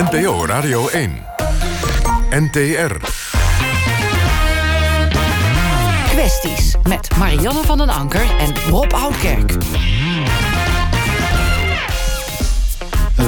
[0.00, 1.26] NPO Radio 1.
[2.30, 2.96] NTR.
[6.08, 9.52] Kwesties met Marianne van den Anker en Rob Oudkerk.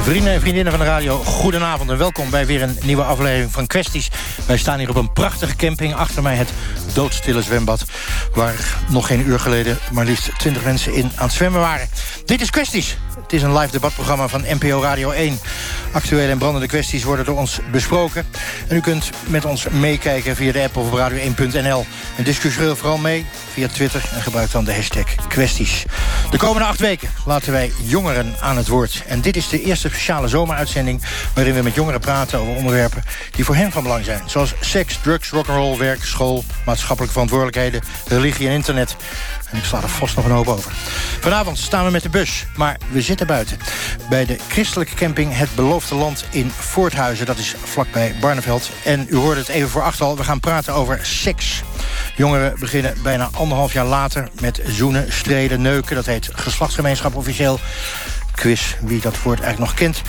[0.03, 3.66] Vrienden en vriendinnen van de radio, goedenavond en welkom bij weer een nieuwe aflevering van
[3.66, 4.11] Kwesties.
[4.46, 6.52] Wij staan hier op een prachtige camping, achter mij het
[6.95, 7.84] doodstille zwembad...
[8.34, 11.89] waar nog geen uur geleden maar liefst 20 mensen in aan het zwemmen waren.
[12.25, 12.96] Dit is Kwesties.
[13.20, 15.38] Het is een live debatprogramma van NPO Radio 1.
[15.92, 18.26] Actuele en brandende kwesties worden door ons besproken.
[18.68, 21.86] En u kunt met ons meekijken via de app of op radio1.nl.
[22.17, 25.84] En discussieer vooral mee via Twitter en gebruik dan de hashtag kwesties.
[26.30, 29.03] De komende acht weken laten wij jongeren aan het woord.
[29.06, 31.03] En dit is de eerste speciale zomeruitzending...
[31.34, 34.22] waarin we met jongeren praten over onderwerpen die voor hen van belang zijn.
[34.27, 37.83] Zoals seks, drugs, rock'n'roll, werk, school, maatschappelijke verantwoordelijkheden...
[38.06, 38.97] religie en internet.
[39.52, 40.72] En ik sla er vast nog een hoop over.
[41.20, 43.58] Vanavond staan we met de bus, maar we zitten buiten.
[44.08, 47.27] Bij de christelijke camping Het Beloofde Land in Voorthuizen.
[47.27, 48.70] Dat is vlakbij Barneveld.
[48.84, 50.17] En u hoorde het even voor acht al.
[50.17, 51.62] We gaan praten over seks.
[52.17, 55.97] Jongeren beginnen bijna anderhalf jaar later met zoenen, streden, neuken.
[55.97, 57.61] Dat heet geslachtsgemeenschap officieel
[58.34, 60.02] quiz, wie dat woord eigenlijk nog kent.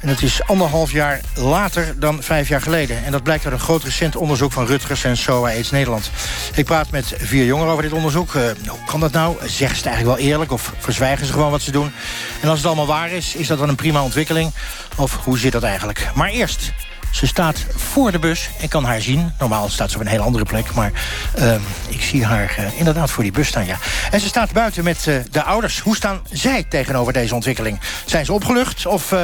[0.00, 3.04] En het is anderhalf jaar later dan vijf jaar geleden.
[3.04, 6.10] En dat blijkt uit een groot recent onderzoek van Rutgers en SOA AIDS Nederland.
[6.54, 8.34] Ik praat met vier jongeren over dit onderzoek.
[8.34, 9.36] Uh, hoe kan dat nou?
[9.38, 11.92] Zeggen ze het eigenlijk wel eerlijk of verzwijgen ze gewoon wat ze doen?
[12.40, 14.52] En als het allemaal waar is, is dat dan een prima ontwikkeling?
[14.96, 16.10] Of hoe zit dat eigenlijk?
[16.14, 16.72] Maar eerst
[17.10, 19.32] ze staat voor de bus en kan haar zien.
[19.38, 20.92] Normaal staat ze op een heel andere plek, maar
[21.38, 21.54] uh,
[21.88, 23.66] ik zie haar uh, inderdaad voor die bus staan.
[23.66, 23.76] Ja.
[24.10, 25.80] En ze staat buiten met uh, de ouders.
[25.80, 27.80] Hoe staan zij tegenover deze ontwikkeling?
[28.06, 29.14] Zijn ze opgelucht of...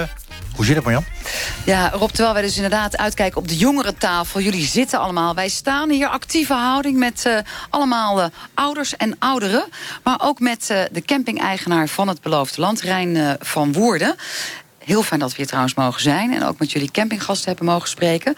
[0.55, 1.05] Hoe zit het, Marjan?
[1.65, 4.41] Ja, Rob, terwijl wij dus inderdaad uitkijken op de jongerentafel.
[4.41, 5.35] Jullie zitten allemaal.
[5.35, 9.65] Wij staan hier actieve houding met allemaal ouders en ouderen.
[10.03, 14.15] Maar ook met de camping-eigenaar van het Beloofde Land, Rijn van Woerden.
[14.87, 16.33] Heel fijn dat we hier trouwens mogen zijn.
[16.33, 18.35] En ook met jullie campinggasten hebben mogen spreken.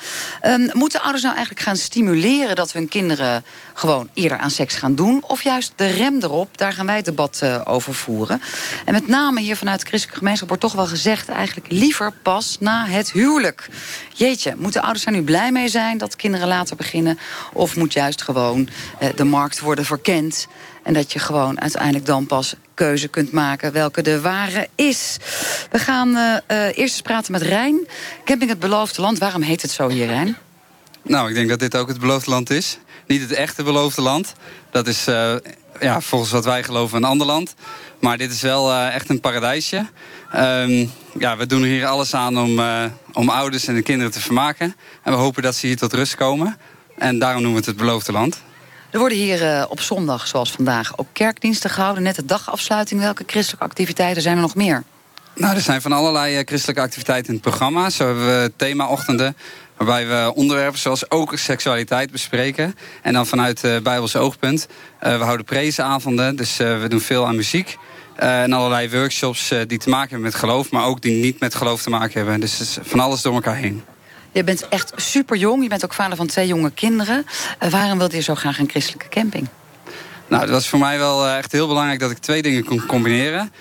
[0.47, 2.57] Um, moeten ouders nou eigenlijk gaan stimuleren...
[2.57, 5.25] dat hun kinderen gewoon eerder aan seks gaan doen?
[5.27, 6.59] Of juist de rem erop?
[6.59, 8.43] Daar gaan wij het debat uh, over voeren.
[8.85, 11.29] En met name hier vanuit de christelijke gemeenschap wordt toch wel gezegd...
[11.29, 13.69] eigenlijk liever pas na het huwelijk.
[14.15, 15.99] Jeetje, moeten ouders daar nu blij mee zijn...
[15.99, 17.19] dat kinderen later beginnen?
[17.53, 18.69] Of moet juist gewoon
[19.03, 20.47] uh, de markt worden verkend...
[20.83, 25.17] En dat je gewoon uiteindelijk dan pas keuze kunt maken welke de ware is.
[25.71, 27.89] We gaan uh, eerst eens praten met Rijn.
[28.25, 29.19] Camping het Beloofde Land.
[29.19, 30.37] Waarom heet het zo hier, Rijn?
[31.03, 32.79] Nou, ik denk dat dit ook het beloofde land is.
[33.07, 34.35] Niet het echte beloofde land.
[34.71, 35.35] Dat is uh,
[35.81, 37.55] ja, volgens wat wij geloven een ander land.
[38.01, 39.87] Maar dit is wel echt een paradijsje.
[40.37, 42.61] Um, ja, we doen hier alles aan om,
[43.13, 44.77] om ouders en de kinderen te vermaken.
[45.03, 46.57] En we hopen dat ze hier tot rust komen.
[46.99, 48.41] En daarom noemen we het het beloofde land.
[48.91, 52.03] Er worden hier uh, op zondag, zoals vandaag, ook kerkdiensten gehouden.
[52.03, 53.01] Net de dagafsluiting.
[53.01, 54.83] Welke christelijke activiteiten zijn er nog meer?
[55.35, 57.91] Nou, er zijn van allerlei uh, christelijke activiteiten in het programma.
[57.91, 59.37] Zo hebben we themaochtenden
[59.77, 62.75] waarbij we onderwerpen zoals ook seksualiteit bespreken.
[63.03, 64.67] En dan vanuit uh, Bijbelse oogpunt.
[65.01, 67.77] we houden prezenavonden, dus we doen veel aan muziek.
[68.17, 70.71] en allerlei workshops die te maken hebben met geloof...
[70.71, 72.41] maar ook die niet met geloof te maken hebben.
[72.41, 73.83] Dus het is van alles door elkaar heen.
[74.33, 75.63] Je bent echt super jong.
[75.63, 77.27] Je bent ook vader van twee jonge kinderen.
[77.63, 79.49] Uh, waarom wilde je zo graag een christelijke camping?
[80.29, 82.87] Nou, het was voor mij wel uh, echt heel belangrijk dat ik twee dingen kon
[82.87, 83.53] combineren.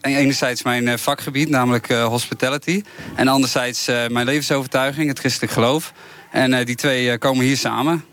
[0.00, 2.82] Enerzijds, mijn uh, vakgebied, namelijk hospitality.
[3.14, 5.92] En anderzijds mijn levensovertuiging, het christelijk geloof.
[6.30, 8.04] En die twee komen hier samen.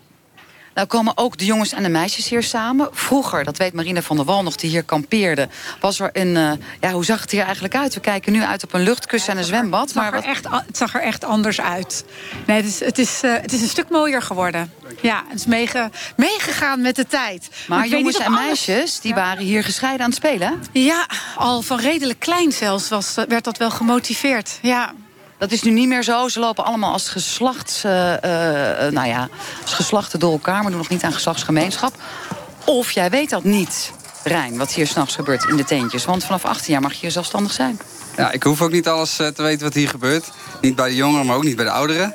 [0.74, 2.88] Nou komen ook de jongens en de meisjes hier samen.
[2.92, 5.48] Vroeger, dat weet Marine van der Wal nog, die hier kampeerde...
[5.80, 6.36] was er een...
[6.36, 7.94] Uh, ja, hoe zag het hier eigenlijk uit?
[7.94, 9.80] We kijken nu uit op een luchtkussen en een zwembad.
[9.80, 12.04] Het zag, maar echt, het zag er echt anders uit.
[12.46, 14.72] Nee, het is, het is, uh, het is een stuk mooier geworden.
[15.00, 17.48] Ja, het is meege, meegegaan met de tijd.
[17.68, 20.62] Maar, maar jongens en meisjes, die waren hier gescheiden aan het spelen?
[20.72, 21.06] Ja,
[21.36, 24.58] al van redelijk klein zelfs was, werd dat wel gemotiveerd.
[24.62, 24.94] Ja.
[25.42, 26.28] Dat is nu niet meer zo.
[26.28, 28.18] Ze lopen allemaal als geslachts, uh, uh,
[28.90, 29.28] nou ja,
[29.62, 30.62] als geslachten door elkaar...
[30.62, 31.94] maar doen nog niet aan geslachtsgemeenschap.
[32.64, 33.92] Of jij weet dat niet,
[34.24, 36.04] Rijn, wat hier s'nachts gebeurt in de tentjes.
[36.04, 37.80] Want vanaf 18 jaar mag je zelfstandig zijn.
[38.16, 40.30] Ja, ik hoef ook niet alles uh, te weten wat hier gebeurt.
[40.60, 42.14] Niet bij de jongeren, maar ook niet bij de ouderen.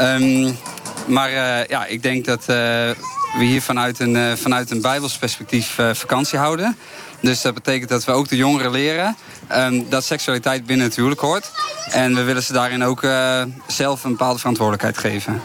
[0.00, 0.58] Um,
[1.06, 1.30] maar
[1.68, 2.94] ja, ik denk dat we
[3.38, 6.76] hier vanuit een, vanuit een bijbels perspectief vakantie houden...
[7.22, 9.16] Dus dat betekent dat we ook de jongeren leren
[9.52, 11.50] um, dat seksualiteit binnen het huwelijk hoort.
[11.90, 15.40] En we willen ze daarin ook uh, zelf een bepaalde verantwoordelijkheid geven.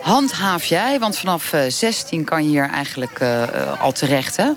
[0.00, 0.98] Handhaaf jij?
[0.98, 3.42] Want vanaf uh, 16 kan je hier eigenlijk uh,
[3.80, 4.50] al terecht, hè?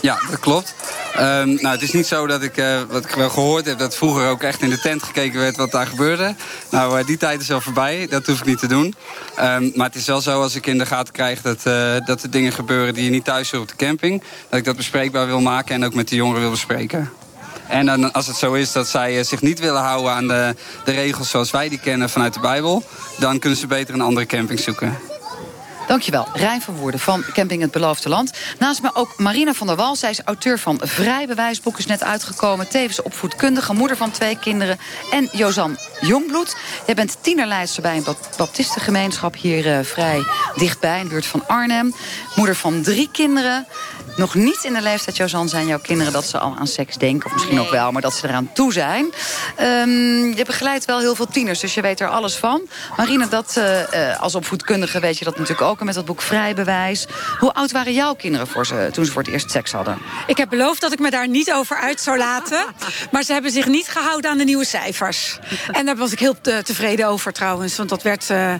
[0.00, 0.74] Ja, dat klopt.
[1.16, 3.78] Um, nou, het is niet zo dat ik, uh, wat ik wel gehoord heb...
[3.78, 6.34] dat vroeger ook echt in de tent gekeken werd wat daar gebeurde.
[6.70, 8.06] Nou, uh, die tijd is al voorbij.
[8.10, 8.94] Dat hoef ik niet te doen.
[9.40, 11.42] Um, maar het is wel zo als ik in de gaten krijg...
[11.42, 14.22] Dat, uh, dat er dingen gebeuren die je niet thuis hoort op de camping...
[14.48, 17.10] dat ik dat bespreekbaar wil maken en ook met de jongeren wil bespreken.
[17.68, 20.54] En dan, als het zo is dat zij zich niet willen houden aan de,
[20.84, 22.82] de regels zoals wij die kennen vanuit de Bijbel,
[23.18, 24.98] dan kunnen ze beter een andere camping zoeken.
[25.88, 28.32] Dankjewel, Rijn van Woerden van Camping Het Beloofde Land.
[28.58, 29.96] Naast me ook Marina van der Wal.
[29.96, 32.68] Zij is auteur van Vrijbewijsboek, is net uitgekomen.
[32.68, 34.78] Tevens opvoedkundige, moeder van twee kinderen.
[35.10, 36.56] En Jozan Jongbloed.
[36.86, 38.04] Jij bent tienerlijster bij een
[38.36, 40.22] baptistengemeenschap hier uh, vrij
[40.56, 40.98] dichtbij...
[40.98, 41.94] in de buurt van Arnhem.
[42.34, 43.66] Moeder van drie kinderen.
[44.16, 46.12] Nog niet in de leeftijd, Jozan, zijn jouw kinderen...
[46.12, 47.92] dat ze al aan seks denken, of misschien ook wel...
[47.92, 49.12] maar dat ze eraan toe zijn.
[49.60, 52.68] Um, je begeleidt wel heel veel tieners, dus je weet er alles van.
[52.96, 57.06] Marina, dat, uh, als opvoedkundige weet je dat natuurlijk ook met dat boek Vrijbewijs.
[57.38, 59.98] Hoe oud waren jouw kinderen voor ze, toen ze voor het eerst seks hadden?
[60.26, 62.64] Ik heb beloofd dat ik me daar niet over uit zou laten.
[63.12, 65.38] maar ze hebben zich niet gehouden aan de nieuwe cijfers.
[65.72, 67.76] En daar was ik heel tevreden over trouwens.
[67.76, 68.54] Want dat werd uh,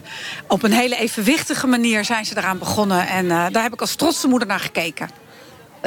[0.46, 3.08] op een hele evenwichtige manier zijn ze eraan begonnen.
[3.08, 5.10] En uh, daar heb ik als trotse moeder naar gekeken.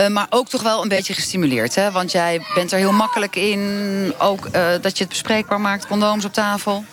[0.10, 1.92] Maar ook toch wel een beetje gestimuleerd, hè?
[1.92, 4.14] Want jij bent er heel makkelijk in.
[4.18, 4.52] Ook
[4.82, 6.86] dat je het bespreekbaar maakt, condooms op tafel.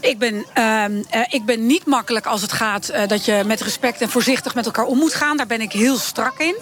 [0.00, 0.84] Ik ben, uh,
[1.28, 4.66] ik ben niet makkelijk als het gaat uh, dat je met respect en voorzichtig met
[4.66, 5.36] elkaar om moet gaan.
[5.36, 6.56] Daar ben ik heel strak in.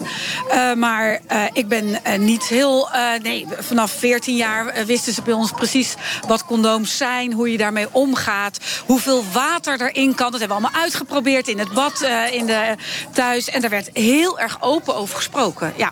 [0.47, 1.19] Uh, maar
[1.53, 2.89] ik ben niet heel.
[3.21, 5.93] nee, vanaf 14 jaar wisten ze bij ons precies
[6.27, 10.31] wat condooms zijn, hoe je daarmee omgaat, hoeveel water erin kan.
[10.31, 12.75] Dat hebben we allemaal uitgeprobeerd in het bad, in de
[13.11, 13.49] thuis.
[13.49, 15.73] En daar werd heel erg open over gesproken.
[15.77, 15.91] Ja.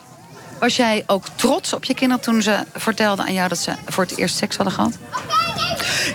[0.62, 4.04] Was jij ook trots op je kinderen toen ze vertelden aan jou dat ze voor
[4.04, 4.94] het eerst seks hadden gehad?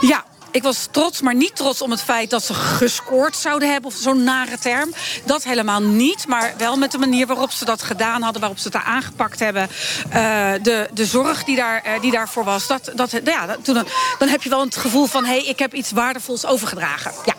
[0.01, 0.25] Ja,
[0.57, 3.91] ik was trots, maar niet trots om het feit dat ze gescoord zouden hebben.
[3.91, 4.95] Of zo'n nare term.
[5.25, 6.27] Dat helemaal niet.
[6.27, 8.41] Maar wel met de manier waarop ze dat gedaan hadden.
[8.41, 9.69] Waarop ze het aangepakt hebben.
[10.09, 12.67] Uh, de, de zorg die, daar, uh, die daarvoor was.
[12.67, 13.85] Dat, dat, ja, toen,
[14.19, 15.25] dan heb je wel het gevoel van...
[15.25, 17.13] hé, hey, ik heb iets waardevols overgedragen.
[17.25, 17.35] Ja.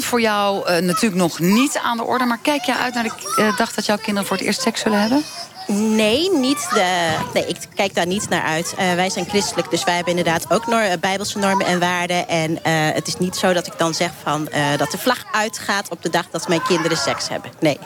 [0.00, 2.24] Voor jou uh, natuurlijk nog niet aan de orde.
[2.24, 5.00] Maar kijk je uit naar de dag dat jouw kinderen voor het eerst seks zullen
[5.00, 5.24] hebben?
[5.72, 8.74] Nee, niet de, nee, ik kijk daar niet naar uit.
[8.78, 12.28] Uh, wij zijn christelijk, dus wij hebben inderdaad ook nor bijbelse normen en waarden.
[12.28, 12.58] En uh,
[12.94, 16.10] het is niet zo dat ik dan zeg van, dat de vlag uitgaat op de
[16.10, 17.50] dag dat mijn kinderen seks hebben.
[17.60, 17.78] Nee.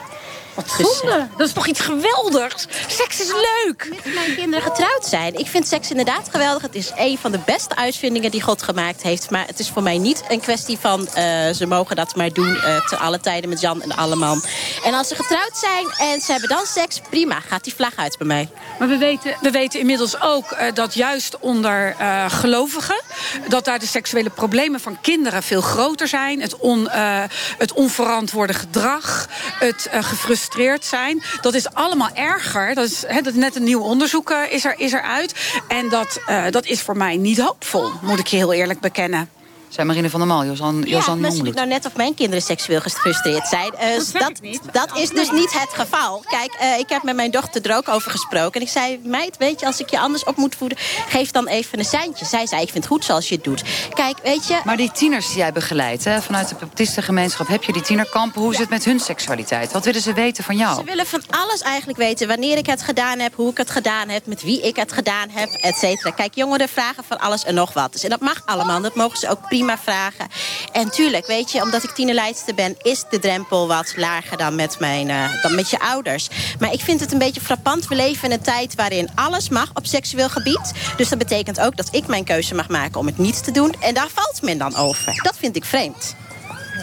[0.57, 1.27] Wat zonde.
[1.37, 2.67] Dat is toch iets geweldigs?
[2.87, 3.87] Seks is leuk.
[3.89, 5.39] Met mijn kinderen getrouwd zijn.
[5.39, 6.61] Ik vind seks inderdaad geweldig.
[6.61, 9.29] Het is een van de beste uitvindingen die God gemaakt heeft.
[9.29, 11.01] Maar het is voor mij niet een kwestie van...
[11.01, 11.15] Uh,
[11.53, 14.43] ze mogen dat maar doen uh, te alle tijden met Jan en alle man.
[14.83, 17.01] En als ze getrouwd zijn en ze hebben dan seks...
[17.09, 18.49] prima, gaat die vlag uit bij mij.
[18.79, 21.95] Maar we weten, we weten inmiddels ook uh, dat juist onder
[22.27, 23.01] gelovigen...
[23.47, 26.41] dat daar de seksuele problemen van kinderen veel groter zijn.
[26.41, 26.89] Het, on,
[27.57, 29.27] het onverantwoorde gedrag,
[29.59, 29.89] het
[30.47, 31.21] gefrustreerde zijn.
[31.41, 32.75] Dat is allemaal erger.
[32.75, 35.33] Dat is, dat net een nieuw onderzoek uh, is, er, is er uit.
[35.67, 39.36] En dat, uh, dat is voor mij niet hoopvol, moet ik je heel eerlijk bekennen
[39.69, 42.43] zei Marine van der Mal, Josan, ja, Josan misschien ik nou net of mijn kinderen
[42.43, 43.73] seksueel gefrustreerd zijn.
[43.73, 46.23] Uh, dat, dat, dat is dus niet het geval.
[46.27, 48.61] Kijk, uh, ik heb met mijn dochter er ook over gesproken.
[48.61, 50.77] En ik zei, meid, weet je, als ik je anders op moet voeden...
[51.07, 52.25] geef dan even een seintje.
[52.25, 53.63] Zij zei, ik vind het goed zoals je het doet.
[53.93, 54.59] Kijk, weet je...
[54.63, 57.47] Maar die tieners die jij begeleidt, hè, vanuit de baptistengemeenschap...
[57.47, 59.71] heb je die tienerkampen, hoe is het met hun seksualiteit?
[59.71, 60.75] Wat willen ze weten van jou?
[60.75, 62.27] Ze willen van alles eigenlijk weten.
[62.27, 64.25] Wanneer ik het gedaan heb, hoe ik het gedaan heb...
[64.25, 66.11] met wie ik het gedaan heb, et cetera.
[66.11, 67.91] Kijk, jongeren vragen van alles en nog wat.
[67.91, 70.27] Dus, en dat mag allemaal, dat mogen ze ook prima vragen.
[70.71, 72.75] En tuurlijk, weet je, omdat ik tienerleidster ben...
[72.81, 76.29] is de drempel wat lager dan met, mijn, uh, dan met je ouders.
[76.59, 77.87] Maar ik vind het een beetje frappant.
[77.87, 80.73] We leven in een tijd waarin alles mag op seksueel gebied.
[80.97, 83.73] Dus dat betekent ook dat ik mijn keuze mag maken om het niet te doen.
[83.79, 85.21] En daar valt men dan over.
[85.23, 86.15] Dat vind ik vreemd.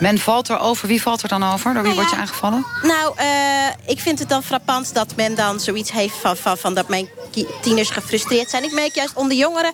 [0.00, 0.88] Men valt erover.
[0.88, 1.74] Wie valt er dan over?
[1.74, 2.66] Door wie nou ja, word je aangevallen?
[2.82, 6.74] Nou, uh, ik vind het dan frappant dat men dan zoiets heeft van, van, van
[6.74, 7.08] dat mijn
[7.60, 8.64] tieners gefrustreerd zijn.
[8.64, 9.72] Ik merk juist onder jongeren...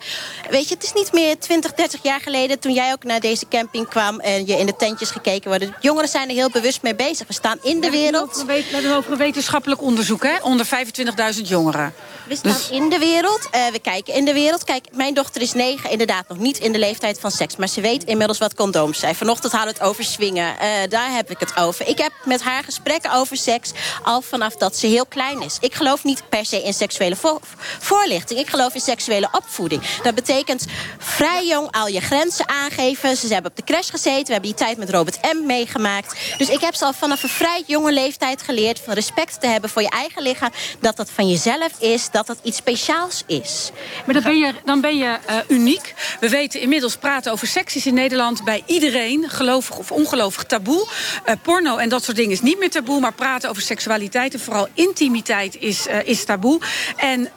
[0.50, 2.59] Weet je, het is niet meer 20, 30 jaar geleden...
[2.59, 5.69] toen jij ook naar deze camping kwam en je in de tentjes gekeken wordt.
[5.81, 7.27] Jongeren zijn er heel bewust mee bezig.
[7.27, 8.45] We staan in de wereld.
[8.47, 10.37] We hebben over een wetenschappelijk onderzoek, hè?
[10.43, 11.95] Onder 25.000 jongeren.
[12.27, 12.71] We staan dus...
[12.71, 13.49] in de wereld.
[13.55, 14.65] Uh, we kijken in de wereld.
[14.65, 15.91] Kijk, mijn dochter is negen.
[15.91, 17.57] Inderdaad, nog niet in de leeftijd van seks.
[17.57, 19.15] Maar ze weet inmiddels wat condooms zijn.
[19.15, 20.47] Vanochtend hadden we het over Uh,
[20.88, 21.87] daar heb ik het over.
[21.87, 23.73] Ik heb met haar gesprekken over seks...
[24.02, 25.57] al vanaf dat ze heel klein is.
[25.61, 27.40] Ik geloof niet per se in seksuele vo
[27.79, 28.40] voorlichting.
[28.40, 29.83] Ik geloof in seksuele opvoeding.
[30.02, 30.67] Dat betekent
[30.99, 33.17] vrij jong al je grenzen aangeven.
[33.17, 34.26] Ze hebben op de crash gezeten.
[34.26, 35.47] We hebben die tijd met Robert M.
[35.47, 36.14] meegemaakt.
[36.38, 38.81] Dus ik heb ze al vanaf een vrij jonge leeftijd geleerd...
[38.81, 40.50] van respect te hebben voor je eigen lichaam.
[40.81, 42.11] Dat dat van jezelf is.
[42.11, 43.71] Dat dat iets speciaals is.
[44.05, 45.95] Maar dan ben je, dan ben je uh, uniek.
[46.21, 48.45] We weten inmiddels praten over seks is in Nederland...
[48.45, 50.87] bij iedereen, gelovig of ongelooflijk taboe.
[51.26, 54.40] Uh, porno en dat soort dingen is niet meer taboe, maar praten over seksualiteit en
[54.40, 56.61] vooral intimiteit is, uh, is taboe.
[56.97, 57.28] En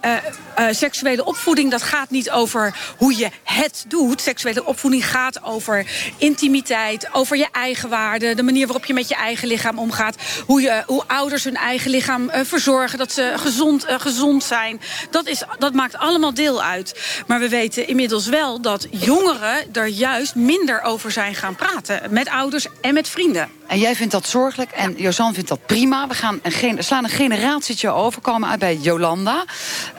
[0.71, 4.21] seksuele opvoeding, dat gaat niet over hoe je het doet.
[4.21, 5.85] Seksuele opvoeding gaat over
[6.17, 10.15] intimiteit, over je eigen waarde, de manier waarop je met je eigen lichaam omgaat,
[10.45, 14.81] hoe, je, hoe ouders hun eigen lichaam verzorgen, dat ze gezond, gezond zijn.
[15.09, 16.99] Dat, is, dat maakt allemaal deel uit.
[17.27, 22.13] Maar we weten inmiddels wel dat jongeren er juist minder over zijn gaan praten.
[22.13, 23.49] Met ouders en met vrienden.
[23.67, 26.07] En jij vindt dat zorgelijk en Josan vindt dat prima.
[26.07, 29.45] We gaan een, slaan een generatietje over, komen uit bij Jolanda.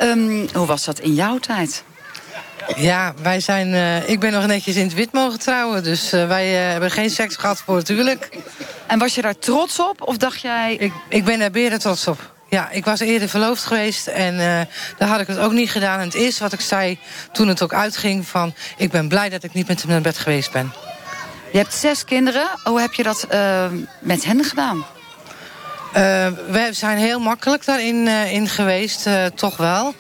[0.03, 1.83] Um, hoe was dat in jouw tijd?
[2.77, 3.69] Ja, wij zijn.
[3.69, 5.83] Uh, ik ben nog netjes in het wit mogen trouwen.
[5.83, 8.29] Dus uh, wij uh, hebben geen seks gehad voor natuurlijk.
[8.87, 10.03] En was je daar trots op?
[10.03, 10.75] Of dacht jij.
[10.75, 12.33] Ik, ik ben daar beren trots op.
[12.49, 14.61] Ja, ik was eerder verloofd geweest en uh,
[14.99, 15.99] daar had ik het ook niet gedaan.
[15.99, 16.99] En het eerste wat ik zei
[17.33, 18.55] toen het ook uitging van...
[18.77, 20.73] ik ben blij dat ik niet met hem naar bed geweest ben.
[21.55, 22.47] Je hebt zes kinderen.
[22.65, 23.67] Hoe heb je dat uh,
[24.01, 24.77] met hen gedaan?
[24.77, 24.85] Uh,
[26.49, 29.95] we zijn heel makkelijk daarin in geweest, toch wel.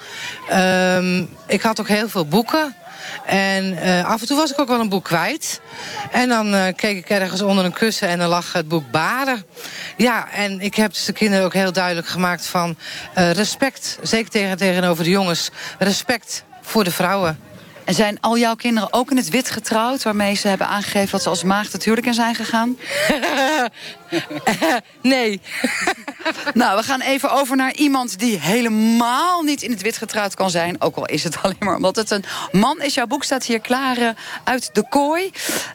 [0.49, 2.75] Ehm, ik had ook heel veel boeken.
[3.27, 5.61] En uh, af en toe was ik ook wel een boek kwijt.
[6.11, 9.45] En dan uh, keek ik ergens onder een kussen en dan lag het boek Baren.
[9.97, 12.77] Ja, en ik heb dus de kinderen ook heel duidelijk gemaakt van
[13.19, 13.99] uh, respect.
[14.03, 15.51] Zeker tegen, tegenover de jongens.
[15.79, 17.39] Respect voor de vrouwen.
[17.85, 20.03] En zijn al jouw kinderen ook in het wit getrouwd...
[20.03, 22.77] waarmee ze hebben aangegeven dat ze als maagd het huwelijk in zijn gegaan?
[25.03, 25.41] nee.
[26.55, 30.51] nou, we gaan even over naar iemand die helemaal niet in het wit getrouwd kan
[30.51, 30.81] zijn.
[30.81, 32.95] Ook al is het alleen maar omdat het een man is.
[32.95, 34.09] Jouw boek staat hier klaar uh,
[34.45, 35.31] uit de kooi.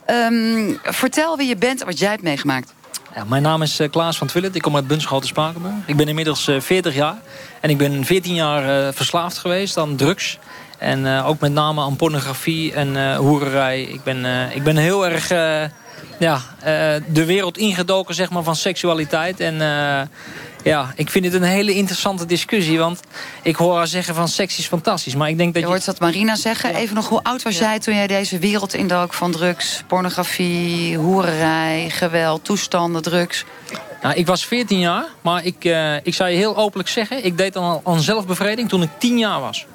[0.08, 2.74] Um, vertel wie je bent en wat jij hebt meegemaakt.
[3.16, 4.56] Ja, mijn naam is uh, Klaas van Twillet.
[4.56, 5.74] Ik kom uit Bunschoten Spakenburg.
[5.86, 7.18] Ik ben inmiddels uh, 40 jaar.
[7.60, 10.40] En ik ben 14 jaar uh, verslaafd geweest aan drugs.
[10.80, 13.82] En uh, ook met name aan pornografie en uh, hoererij.
[13.82, 15.30] Ik ben, uh, ik ben heel erg
[16.20, 16.42] ja,
[17.08, 19.40] de wereld ingedoken zeg maar, van seksualiteit.
[19.40, 19.56] En
[20.64, 22.80] ja, ik vind het een hele interessante discussie.
[22.80, 23.00] Want
[23.44, 25.16] ik hoor haar zeggen van seks is fantastisch.
[25.16, 26.76] Maar ik denk dat je, je hoort dat Marina zeggen.
[26.76, 27.70] Even nog, hoe oud was ja.
[27.70, 33.46] jij toen jij deze wereld indook van drugs, pornografie, hoererij, geweld, toestanden, drugs?
[34.02, 35.64] Nou, ik was 14 jaar, maar ik,
[36.04, 37.26] ik zou je heel openlijk zeggen...
[37.26, 39.66] ik deed dan al aan zelfbevrediging toen ik 10 jaar was.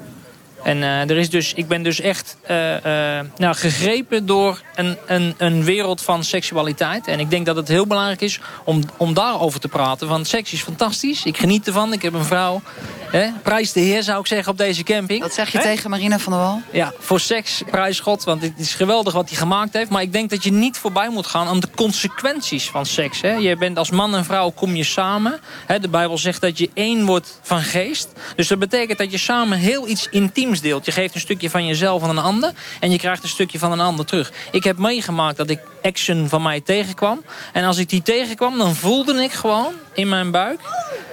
[0.65, 4.97] En uh, er is dus, ik ben dus echt uh, uh, nou, gegrepen door een,
[5.07, 7.07] een, een wereld van seksualiteit.
[7.07, 10.09] En ik denk dat het heel belangrijk is om, om daarover te praten.
[10.09, 11.25] Want seks is fantastisch.
[11.25, 11.93] Ik geniet ervan.
[11.93, 12.63] Ik heb een vrouw.
[13.11, 13.29] Hè?
[13.43, 15.23] Prijs de heer zou ik zeggen op deze camping.
[15.23, 16.63] Wat zeg je tegen Marina van der Wal?
[16.73, 18.25] Ja, voor seks prijs God.
[18.25, 19.91] Want het is geweldig wat hij gemaakt heeft.
[19.91, 23.21] Maar ik denk dat je niet voorbij moet gaan aan de consequenties van seks.
[23.21, 23.33] Hè?
[23.33, 25.41] Je bent als man en vrouw kom je samen.
[25.67, 25.81] Hè?
[25.81, 28.09] De Bijbel zegt dat je één wordt van geest.
[28.37, 32.03] Dus dat betekent dat je samen heel iets intiems Je geeft een stukje van jezelf
[32.03, 34.33] aan een ander en je krijgt een stukje van een ander terug.
[34.51, 37.25] Ik heb meegemaakt dat ik action van mij tegenkwam.
[37.53, 40.61] En als ik die tegenkwam, dan voelde ik gewoon in mijn buik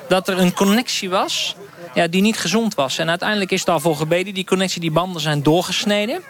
[0.08, 1.56] dat er een connectie was
[1.94, 2.98] ja, die niet gezond was.
[2.98, 4.34] En uiteindelijk is daarvoor gebeden.
[4.34, 6.24] Die connectie, die banden zijn doorgesneden.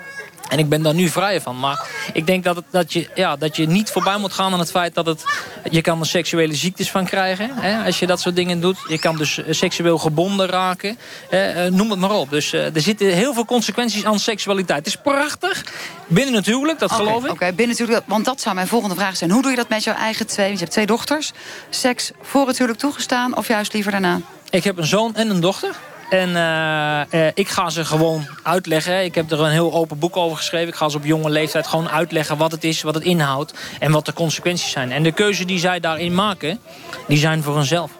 [0.50, 1.60] En ik ben daar nu vrij van.
[1.60, 4.60] Maar ik denk dat, het, dat, je, ja, dat je niet voorbij moet gaan aan
[4.60, 5.24] het feit dat het...
[5.70, 7.50] Je kan er seksuele ziektes van krijgen.
[7.54, 8.78] Hè, als je dat soort dingen doet.
[8.88, 10.98] Je kan dus eh, seksueel gebonden raken.
[11.30, 12.30] Eh, noem het maar op.
[12.30, 14.78] Dus uh, er zitten heel veel consequenties aan seksualiteit.
[14.78, 15.66] Het is prachtig.
[16.08, 17.24] Binnen natuurlijk, dat okay, geloof ik.
[17.24, 18.06] Oké, okay, binnen natuurlijk.
[18.08, 19.32] Want dat zou mijn volgende vraag zijn.
[19.32, 20.46] Hoe doe je dat met jouw eigen twee?
[20.46, 21.32] Want je hebt twee dochters.
[21.70, 24.22] Seks voor het huwelijk toegestaan of juist liever daarna?
[24.50, 25.76] Ik heb een zoon en een dochter.
[26.12, 29.04] En uh, uh, ik ga ze gewoon uitleggen.
[29.04, 30.68] Ik heb er een heel open boek over geschreven.
[30.68, 33.54] Ik ga ze op jonge leeftijd gewoon uitleggen wat het is, wat het inhoudt...
[33.80, 34.92] en wat de consequenties zijn.
[34.92, 36.60] En de keuze die zij daarin maken,
[37.08, 37.92] die zijn voor hunzelf.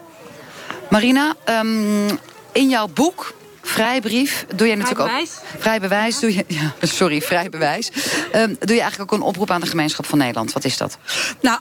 [0.90, 2.20] Marina, um,
[2.52, 5.28] in jouw boek Vrijbrief doe je natuurlijk ook.
[5.58, 6.20] Vrij bewijs.
[6.20, 7.92] Doe je, ja, sorry, vrij bewijs.
[8.36, 10.54] Um, doe je eigenlijk ook een oproep aan de gemeenschap van Nederland.
[10.54, 10.98] Wat is dat?
[11.42, 11.60] Nou,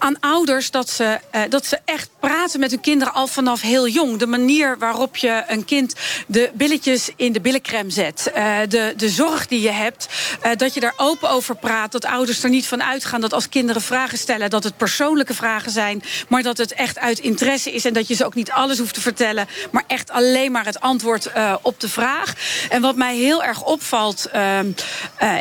[0.00, 3.88] aan ouders dat ze, uh, dat ze echt praten met hun kinderen al vanaf heel
[3.88, 4.18] jong.
[4.18, 5.94] De manier waarop je een kind
[6.26, 8.30] de billetjes in de billencrème zet.
[8.36, 10.08] Uh, de, de zorg die je hebt.
[10.44, 11.92] Uh, dat je daar open over praat.
[11.92, 14.50] Dat ouders er niet van uitgaan dat als kinderen vragen stellen...
[14.50, 16.02] dat het persoonlijke vragen zijn.
[16.28, 17.84] Maar dat het echt uit interesse is.
[17.84, 19.48] En dat je ze ook niet alles hoeft te vertellen.
[19.70, 21.30] Maar echt alleen maar het antwoord
[21.62, 22.34] op de vraag.
[22.68, 24.28] En wat mij heel erg opvalt...
[24.32, 24.70] Ehm,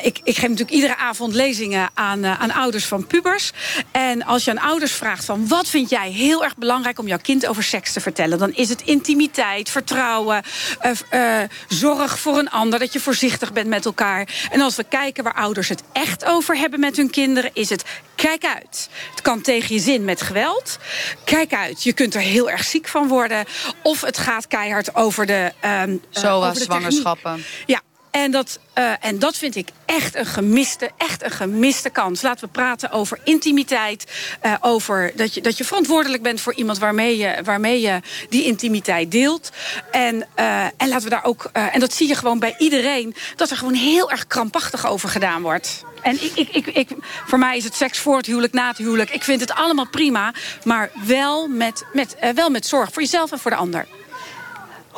[0.02, 3.52] ik, ik geef natuurlijk iedere avond lezingen aan, aan ouders van pubers.
[3.92, 7.18] En als je aan ouders vraagt van wat vind jij heel erg belangrijk om jouw
[7.22, 10.44] kind over seks te vertellen, dan is het intimiteit, vertrouwen,
[10.86, 14.28] uh, uh, zorg voor een ander, dat je voorzichtig bent met elkaar.
[14.52, 17.84] En als we kijken waar ouders het echt over hebben met hun kinderen, is het
[18.16, 18.90] kijk uit.
[19.12, 20.78] Het kan tegen je zin met geweld.
[21.24, 23.46] Kijk uit, je kunt er heel erg ziek van worden.
[23.84, 25.52] Of het gaat keihard over de.
[25.66, 27.44] Um, Zoals zwangerschappen.
[27.66, 32.22] Ja, En dat, uh, en dat vind ik echt een gemiste, echt een gemiste kans.
[32.22, 34.06] Laten we praten over intimiteit.
[34.46, 38.00] Uh, over dat je, dat je verantwoordelijk bent voor iemand waarmee je, waarmee je
[38.30, 39.50] die intimiteit deelt.
[39.92, 41.50] En, uh, en laten we daar ook.
[41.54, 43.16] en dat zie je gewoon bij iedereen.
[43.36, 45.84] Dat er gewoon heel erg krampachtig over gedaan wordt.
[46.02, 46.90] En ik, ik, ik, ik,
[47.26, 49.10] voor mij is het seks voor het huwelijk, na het huwelijk.
[49.10, 50.34] Ik vind het allemaal prima.
[50.64, 53.88] Maar wel met, met, wel met zorg voor jezelf en voor de ander.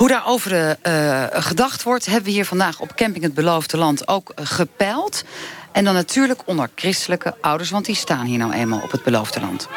[0.02, 4.32] Hoe daarover uh, gedacht wordt, hebben we hier vandaag op Camping het Beloofde Land ook
[4.36, 5.24] gepeild.
[5.72, 9.40] En dan natuurlijk onder christelijke ouders, want die staan hier nou eenmaal op het Beloofde
[9.40, 9.68] Land.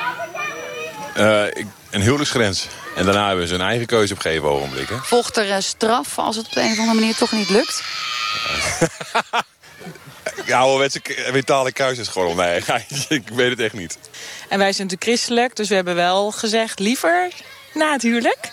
[1.16, 1.42] Uh,
[1.90, 2.66] een huwelijksgrens.
[2.96, 4.88] En daarna hebben ze hun eigen keuze op gegeven ogenblik.
[4.88, 4.96] Hè?
[4.96, 7.82] Volgt er straf als het op de een of andere manier toch niet lukt?
[10.46, 11.00] ja, ouderwetse
[11.32, 12.62] mentale keuze is gewoon nee,
[13.08, 13.98] ik weet het echt niet.
[14.48, 17.30] En wij zijn natuurlijk christelijk, dus we hebben wel gezegd liever
[17.74, 18.50] na het huwelijk.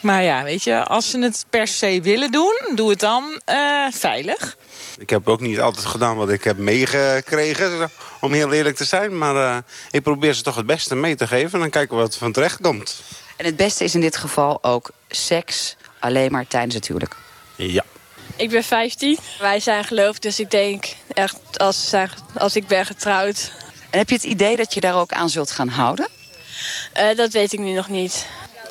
[0.00, 3.86] Maar ja, weet je, als ze het per se willen doen, doe het dan uh,
[3.90, 4.56] veilig.
[4.98, 7.90] Ik heb ook niet altijd gedaan wat ik heb meegekregen,
[8.20, 9.18] om heel eerlijk te zijn.
[9.18, 9.56] Maar uh,
[9.90, 12.32] ik probeer ze toch het beste mee te geven en dan kijken we wat van
[12.32, 13.02] terecht komt.
[13.36, 17.16] En het beste is in dit geval ook seks alleen maar tijdens het huwelijk?
[17.56, 17.84] Ja.
[18.36, 19.18] Ik ben 15.
[19.38, 21.94] Wij zijn geloofd, dus ik denk echt als,
[22.34, 23.52] als ik ben getrouwd.
[23.90, 26.08] En heb je het idee dat je daar ook aan zult gaan houden?
[26.96, 28.26] Uh, dat weet ik nu nog niet.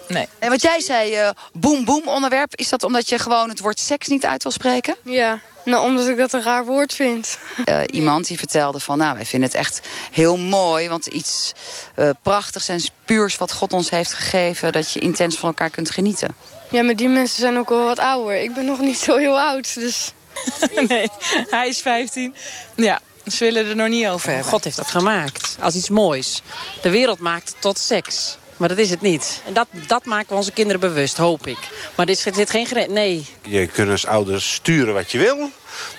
[0.10, 0.28] Nee.
[0.40, 3.80] En wat jij zei, uh, boem boem onderwerp, is dat omdat je gewoon het woord
[3.80, 4.96] seks niet uit wil spreken?
[5.04, 7.38] Ja, nou omdat ik dat een raar woord vind.
[7.66, 11.54] Uh, iemand die vertelde van, nou wij vinden het echt heel mooi, want iets
[11.96, 15.92] uh, prachtigs en puurs wat God ons heeft gegeven, dat je intens van elkaar kunt
[15.92, 16.36] genieten.
[16.70, 18.42] Ja, maar die mensen zijn ook wel wat ouder.
[18.42, 20.14] Ik ben nog niet zo heel oud, dus...
[20.88, 21.10] nee,
[21.50, 22.36] hij is 15.
[22.76, 24.48] Ja, ze willen er nog niet over hebben.
[24.48, 26.42] God heeft dat gemaakt als iets moois.
[26.82, 28.38] De wereld maakt het tot seks.
[28.60, 29.42] Maar dat is het niet.
[29.46, 31.58] En dat, dat maken we onze kinderen bewust, hoop ik.
[31.96, 32.92] Maar dit zit geen grens.
[32.92, 33.26] Nee.
[33.42, 35.50] Je kunt als ouders sturen wat je wil.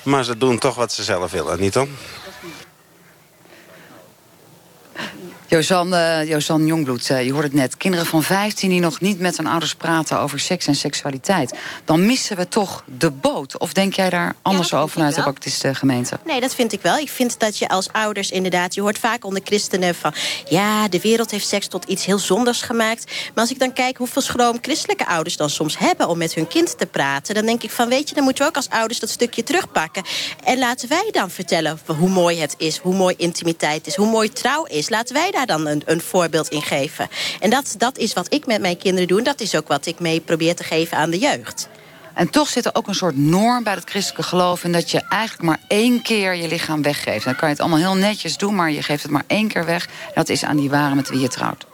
[0.03, 1.89] Maar ze doen toch wat ze zelf willen, niet dan?
[5.51, 7.77] Jozan, uh, Jongbloed, uh, je hoorde het net.
[7.77, 11.55] Kinderen van 15 die nog niet met hun ouders praten over seks en seksualiteit.
[11.85, 13.59] Dan missen we toch de boot.
[13.59, 16.19] Of denk jij daar anders ja, over vanuit de baptiste gemeente?
[16.25, 16.97] Nee, dat vind ik wel.
[16.99, 18.75] Ik vind dat je als ouders inderdaad...
[18.75, 20.15] je hoort vaak onder christenen van...
[20.49, 23.05] ja, de wereld heeft seks tot iets heel zondags gemaakt.
[23.07, 26.09] Maar als ik dan kijk hoeveel schroom christelijke ouders dan soms hebben...
[26.09, 27.89] om met hun kind te praten, dan denk ik van...
[27.89, 30.03] weet je, dan moeten we ook als ouders dat stukje terugpakken.
[30.45, 32.77] En laten wij dan vertellen hoe mooi het is...
[32.77, 34.89] hoe mooi intimiteit is, hoe mooi trouw is.
[34.89, 37.09] Laten wij daar dan een, een voorbeeld in geven.
[37.41, 39.19] En dat, dat is wat ik met mijn kinderen doe.
[39.19, 41.69] En dat is ook wat ik mee probeer te geven aan de jeugd.
[42.15, 44.65] En toch zit er ook een soort norm bij het christelijke geloof...
[44.65, 47.25] in dat je eigenlijk maar één keer je lichaam weggeeft.
[47.25, 49.65] Dan kan je het allemaal heel netjes doen, maar je geeft het maar één keer
[49.65, 49.87] weg.
[49.87, 51.67] En dat is aan die ware met wie je trouwt.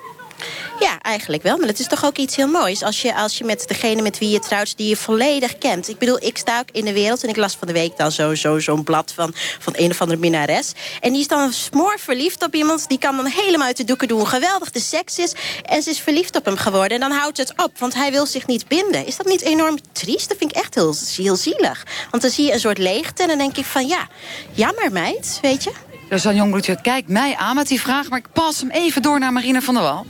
[0.81, 1.57] Ja, eigenlijk wel.
[1.59, 2.83] Maar het is toch ook iets heel moois.
[2.83, 5.89] Als je, als je met degene met wie je trouwt, die je volledig kent.
[5.89, 8.13] Ik bedoel, ik sta ook in de wereld en ik las van de week dan
[8.13, 10.73] zo'n zo, zo'n blad van, van een of andere minares.
[11.01, 12.89] En die is dan smoor verliefd op iemand.
[12.89, 14.27] Die kan dan helemaal uit de doeken doen.
[14.27, 15.33] Geweldig de seks is.
[15.65, 17.03] En ze is verliefd op hem geworden.
[17.03, 19.07] En dan houdt het op, want hij wil zich niet binden.
[19.07, 20.29] Is dat niet enorm triest?
[20.29, 21.87] Dat vind ik echt heel, heel zielig.
[22.11, 24.09] Want dan zie je een soort leegte en dan denk ik van ja,
[24.53, 25.86] jammer meid, weet je.
[26.09, 28.09] Dus dan Jongbloedje, kijk mij aan met die vraag...
[28.09, 30.07] maar ik pas hem even door naar Marina van der Wal.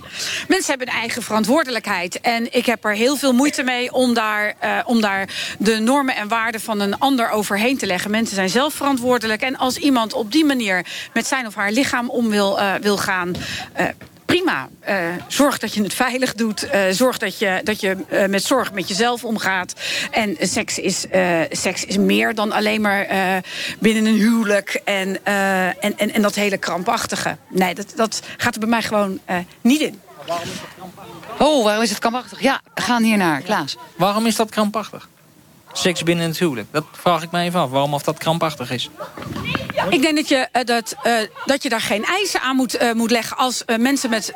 [0.48, 2.20] Mensen hebben een eigen verantwoordelijkheid.
[2.20, 5.28] En ik heb er heel veel moeite mee om daar, uh, om daar
[5.58, 8.10] de normen en waarden van een ander overheen te leggen.
[8.10, 9.42] Mensen zijn zelf verantwoordelijk.
[9.42, 12.96] En als iemand op die manier met zijn of haar lichaam om wil, uh, wil
[12.96, 13.34] gaan...
[13.80, 13.86] Uh,
[14.36, 14.68] prima.
[14.88, 16.64] Uh, zorg dat je het veilig doet.
[16.64, 19.74] Uh, zorg dat je, dat je uh, met zorg met jezelf omgaat.
[20.10, 21.06] En seks is,
[21.50, 23.06] seks is meer dan alleen maar
[23.78, 24.80] binnen een huwelijk...
[24.84, 27.36] En, en, en, en dat hele krampachtige.
[27.48, 29.20] Nee, dat, dat gaat er bij mij gewoon
[29.60, 30.00] niet in.
[30.26, 31.46] Waarom is dat krampachtig?
[31.46, 32.40] Oh, waarom is het krampachtig?
[32.40, 33.76] Ja, we gaan hier naar Klaas.
[33.96, 35.08] Waarom is dat krampachtig?
[35.78, 36.68] Seks binnen het huwelijk.
[36.72, 37.70] Dat vraag ik me even af.
[37.70, 38.90] Waarom of dat krampachtig is.
[39.90, 41.12] Ik denk dat je, uh, dat, uh,
[41.44, 43.36] dat je daar geen eisen aan moet, uh, moet leggen.
[43.36, 44.32] Als mensen met,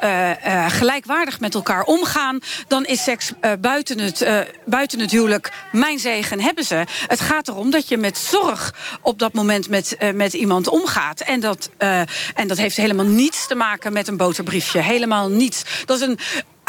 [0.69, 2.39] gelijkwaardig met elkaar omgaan...
[2.69, 4.27] dan is seks buiten, het,
[4.67, 6.85] buiten het huwelijk mijn zegen hebben ze.
[7.07, 11.21] Het gaat erom dat je met zorg op dat moment met, met iemand omgaat.
[11.21, 11.71] En dat,
[12.35, 14.81] en dat heeft helemaal niets te maken met een boterbriefje.
[14.81, 15.63] Helemaal niets.
[15.85, 16.19] Dat is een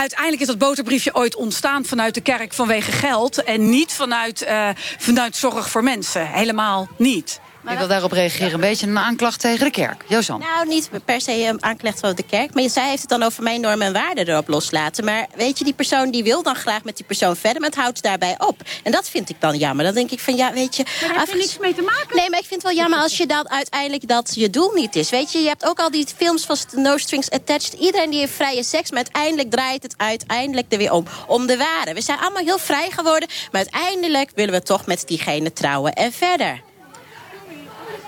[0.02, 3.44] uiteindelijk is dat boterbriefje ooit ontstaan vanuit de kerk vanwege geld...
[3.44, 6.28] en niet vanuit, uh, vanuit zorg voor mensen.
[6.28, 7.40] Helemaal niet.
[7.69, 8.54] Ik wil daarop reageren.
[8.54, 10.04] Een beetje een aanklacht tegen de kerk.
[10.08, 10.39] Jozan.
[10.39, 12.54] Nou, niet per se een aanklacht over de kerk.
[12.54, 15.06] Maar zij heeft het dan over mijn normen en waarden erop loslaten.
[15.06, 17.62] Maar weet je, die persoon die wil dan graag met die persoon verder...
[17.62, 18.62] maar het houdt daarbij op.
[18.84, 19.86] En dat vind ik dan jammer.
[19.86, 20.84] Dan denk ik van, ja, weet je...
[20.84, 22.15] Maar daar heb je niks mee te maken.
[22.15, 24.95] Nee, maar ik vind het wel jammer als je dan uiteindelijk dat je doel niet
[24.95, 25.10] is.
[25.10, 27.74] Weet je, je hebt ook al die films van No Strings Attached.
[27.74, 31.06] Iedereen die heeft vrije seks, maar uiteindelijk draait het uiteindelijk er weer om.
[31.28, 31.93] Om de ware.
[31.93, 33.30] We zijn allemaal heel vrij geworden.
[33.52, 36.62] Maar uiteindelijk willen we toch met diegene trouwen en verder.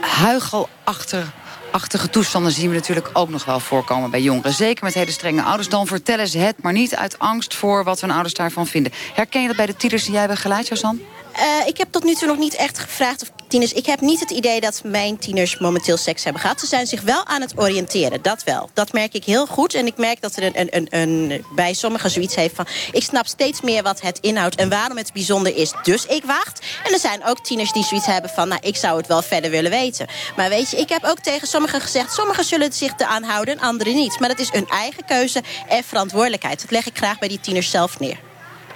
[0.03, 4.53] Huichelachtige toestanden zien we natuurlijk ook nog wel voorkomen bij jongeren.
[4.53, 5.69] Zeker met hele strenge ouders.
[5.69, 8.91] Dan vertellen ze het, maar niet uit angst voor wat hun ouders daarvan vinden.
[9.13, 10.99] Herken je dat bij de tieners die jij begeleid, Jozan?
[11.35, 13.73] Uh, ik heb tot nu toe nog niet echt gevraagd of tieners...
[13.73, 16.59] Ik heb niet het idee dat mijn tieners momenteel seks hebben gehad.
[16.59, 18.69] Ze zijn zich wel aan het oriënteren, dat wel.
[18.73, 19.73] Dat merk ik heel goed.
[19.73, 22.67] En ik merk dat er een, een, een, bij sommigen zoiets heeft van...
[22.91, 25.73] ik snap steeds meer wat het inhoudt en waarom het bijzonder is.
[25.83, 26.65] Dus ik wacht.
[26.83, 28.47] En er zijn ook tieners die zoiets hebben van...
[28.47, 30.07] nou, ik zou het wel verder willen weten.
[30.35, 32.13] Maar weet je, ik heb ook tegen sommigen gezegd...
[32.13, 34.19] sommigen zullen zich eraan houden en anderen niet.
[34.19, 36.61] Maar dat is hun eigen keuze en verantwoordelijkheid.
[36.61, 38.19] Dat leg ik graag bij die tieners zelf neer.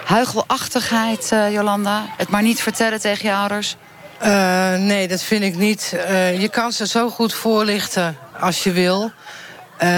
[0.04, 2.06] Huichelachtigheid, uh, Jolanda?
[2.16, 3.76] Het maar niet vertellen tegen je ouders?
[4.22, 5.92] Uh, nee, dat vind ik niet.
[5.94, 9.12] Uh, je kan ze zo goed voorlichten als je wil.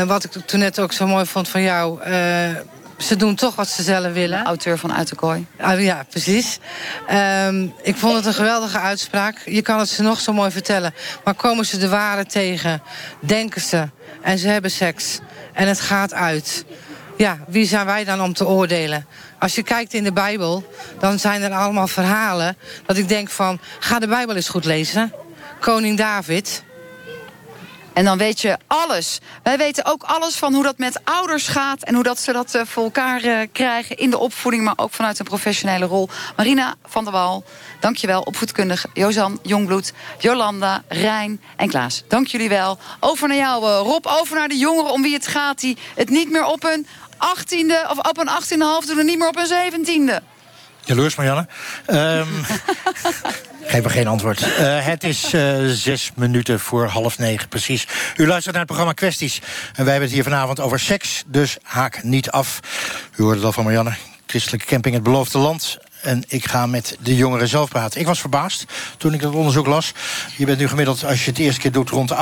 [0.06, 2.00] wat ik toen net ook zo mooi vond van jou...
[2.98, 4.44] ze doen toch wat ze zelf willen.
[4.44, 5.46] Auteur van Uit de Kooi.
[5.60, 6.58] Ah, ja, precies.
[7.46, 9.42] Um, ik vond het een geweldige uitspraak.
[9.44, 10.94] Je kan het ze nog zo mooi vertellen.
[11.24, 12.82] Maar komen ze de ware tegen,
[13.20, 13.88] denken ze...
[14.22, 15.18] en ze hebben seks
[15.52, 16.64] en het gaat uit...
[17.16, 19.06] Ja, wie zijn wij dan om te oordelen?
[19.40, 22.56] Als je kijkt in de Bijbel, dan zijn er allemaal verhalen...
[22.86, 25.12] dat ik denk van, ga de Bijbel eens goed lezen.
[25.60, 26.62] Koning David,
[27.92, 29.20] en dan weet je alles.
[29.42, 31.82] Wij weten ook alles van hoe dat met ouders gaat...
[31.82, 34.64] en hoe dat ze dat uh, voor elkaar uh, krijgen in de opvoeding...
[34.64, 36.08] maar ook vanuit een professionele rol.
[36.36, 37.44] Marina van der Wal,
[37.80, 38.22] dankjewel.
[38.22, 42.02] Opvoedkundig Jozan Jongbloed, Jolanda, Rijn en Klaas.
[42.08, 42.78] Dank jullie wel.
[43.00, 44.06] Over naar jou, uh, Rob.
[44.06, 45.60] Over naar de jongeren om wie het gaat...
[45.60, 46.86] die het niet meer op een
[47.20, 48.28] 18e of op een
[48.82, 50.24] 18,5 doen en niet meer op een 17e.
[50.84, 51.46] Jaloers, Marianne.
[51.86, 52.44] Um,
[53.72, 54.40] geef me geen antwoord.
[54.40, 57.86] Uh, het is uh, zes minuten voor half negen, precies.
[58.16, 59.38] U luistert naar het programma Kwesties.
[59.38, 62.60] En wij hebben het hier vanavond over seks, dus haak niet af.
[63.16, 63.94] U hoorde het al van Marianne.
[64.26, 65.78] Christelijke camping Het Beloofde Land.
[66.02, 68.00] En ik ga met de jongeren zelf praten.
[68.00, 68.64] Ik was verbaasd
[68.96, 69.92] toen ik dat onderzoek las.
[70.36, 72.14] Je bent nu gemiddeld, als je het eerste keer doet, rond de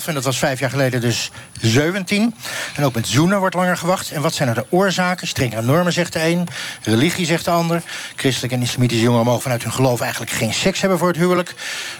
[0.00, 0.06] 18,5.
[0.06, 1.30] En dat was vijf jaar geleden dus
[1.60, 2.34] 17.
[2.76, 4.10] En ook met zoenen wordt langer gewacht.
[4.10, 5.26] En wat zijn er de oorzaken?
[5.26, 6.48] Strengere normen, zegt de een.
[6.82, 7.82] Religie, zegt de ander.
[8.16, 11.54] Christelijke en islamitische jongeren mogen vanuit hun geloof eigenlijk geen seks hebben voor het huwelijk.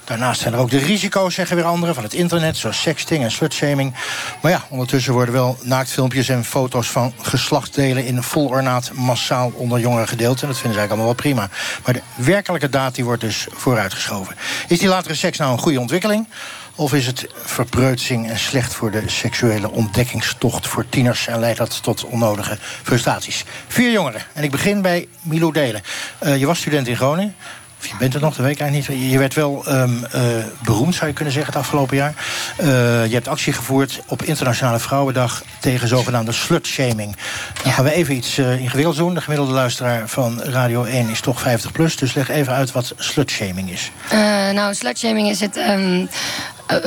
[0.04, 3.30] Daarnaast zijn er ook de risico's, zeggen weer anderen, van het internet, zoals sexting en
[3.30, 3.94] slutshaming.
[4.42, 9.80] Maar ja, ondertussen worden wel naaktfilmpjes en foto's van geslachtsdelen in vol ornaat massaal onder
[9.80, 10.42] jongeren gedeeld.
[10.42, 11.48] En dat vinden ze eigenlijk allemaal prima.
[11.84, 14.36] Maar de werkelijke daad die wordt dus vooruitgeschoven.
[14.68, 16.26] Is die latere seks nou een goede ontwikkeling?
[16.74, 21.82] Of is het verpreutsing en slecht voor de seksuele ontdekkingstocht voor tieners en leidt dat
[21.82, 23.44] tot onnodige frustraties?
[23.68, 24.22] Vier jongeren.
[24.32, 25.82] En ik begin bij Milo Delen.
[26.22, 27.34] Uh, je was student in Groningen.
[27.82, 29.10] Of je bent er nog, dat weet ik eigenlijk niet.
[29.10, 30.20] Je werd wel um, uh,
[30.64, 32.14] beroemd, zou je kunnen zeggen, het afgelopen jaar.
[32.60, 32.66] Uh,
[33.06, 35.42] je hebt actie gevoerd op Internationale Vrouwendag...
[35.60, 37.16] tegen zogenaamde slutshaming.
[37.62, 39.14] Dan gaan we even iets uh, ingewikkelds doen.
[39.14, 41.96] De gemiddelde luisteraar van Radio 1 is toch 50 plus.
[41.96, 43.90] Dus leg even uit wat slutshaming is.
[44.52, 46.08] nou, slutshaming is het um,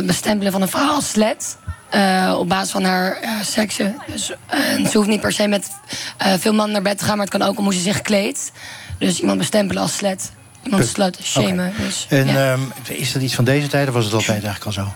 [0.05, 1.57] bestempelen van een vrouw als slet...
[1.95, 4.01] Uh, op basis van haar uh, seksen.
[4.07, 4.31] Dus,
[4.79, 5.69] uh, ze hoeft niet per se met
[6.39, 7.17] veel mannen naar bed te gaan...
[7.17, 8.51] maar het kan ook om hoe ze zich kleedt.
[8.97, 10.31] Dus iemand bestempelen als slet.
[11.23, 11.67] Shamen.
[11.67, 11.85] Okay.
[11.85, 12.53] Dus, en ja.
[12.53, 14.93] um, is dat iets van deze tijd of was het altijd eigenlijk al zo?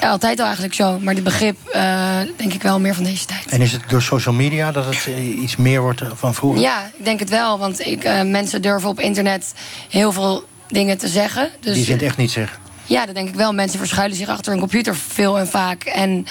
[0.00, 0.98] Ja, altijd al eigenlijk zo.
[0.98, 3.46] Maar dit begrip uh, denk ik wel meer van deze tijd.
[3.48, 6.60] En is het door social media dat het uh, iets meer wordt van vroeger?
[6.60, 7.58] Ja, ik denk het wel.
[7.58, 9.52] Want ik, uh, mensen durven op internet
[9.88, 11.50] heel veel dingen te zeggen.
[11.60, 12.58] Dus, Die ze het echt niet zeggen?
[12.86, 13.52] Ja, dat denk ik wel.
[13.52, 15.84] Mensen verschuilen zich achter een computer veel en vaak.
[15.84, 16.26] En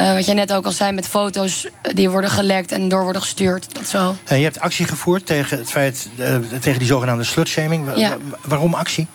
[0.00, 3.22] uh, wat jij net ook al zei met foto's die worden gelekt en door worden
[3.22, 3.74] gestuurd.
[3.74, 4.16] Dat zo.
[4.24, 7.96] En je hebt actie gevoerd tegen, het feit, uh, tegen die zogenaamde slutshaming.
[7.96, 8.16] Ja.
[8.44, 9.06] Waarom actie?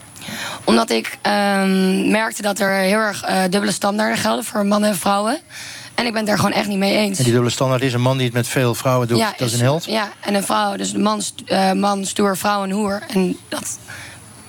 [0.64, 1.32] Omdat ik uh,
[2.10, 5.40] merkte dat er heel erg uh, dubbele standaarden gelden voor mannen en vrouwen.
[5.96, 7.18] En ik ben het daar gewoon echt niet mee eens.
[7.18, 9.48] En die dubbele standaard is een man die het met veel vrouwen doet, ja, dat
[9.48, 9.86] is, een held?
[9.86, 10.76] Ja, en een vrouw.
[10.76, 11.22] Dus de man,
[11.76, 13.02] man stoer, vrouw en hoer.
[13.08, 13.78] En dat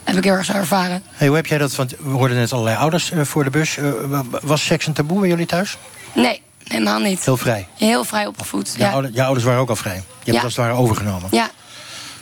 [0.05, 1.03] heb ik heel erg zo ervaren.
[1.11, 1.75] Hey, hoe heb jij dat?
[1.75, 3.77] Want we hoorden net allerlei ouders uh, voor de bus.
[3.77, 5.77] Uh, was seks een taboe bij jullie thuis?
[6.12, 7.25] Nee, helemaal niet.
[7.25, 7.67] Heel vrij?
[7.79, 9.03] Heel vrij opgevoed, ja.
[9.12, 9.95] je ouders waren ook al vrij?
[9.95, 10.33] Je hebt ja.
[10.33, 11.29] het als het ware overgenomen?
[11.31, 11.51] Ja.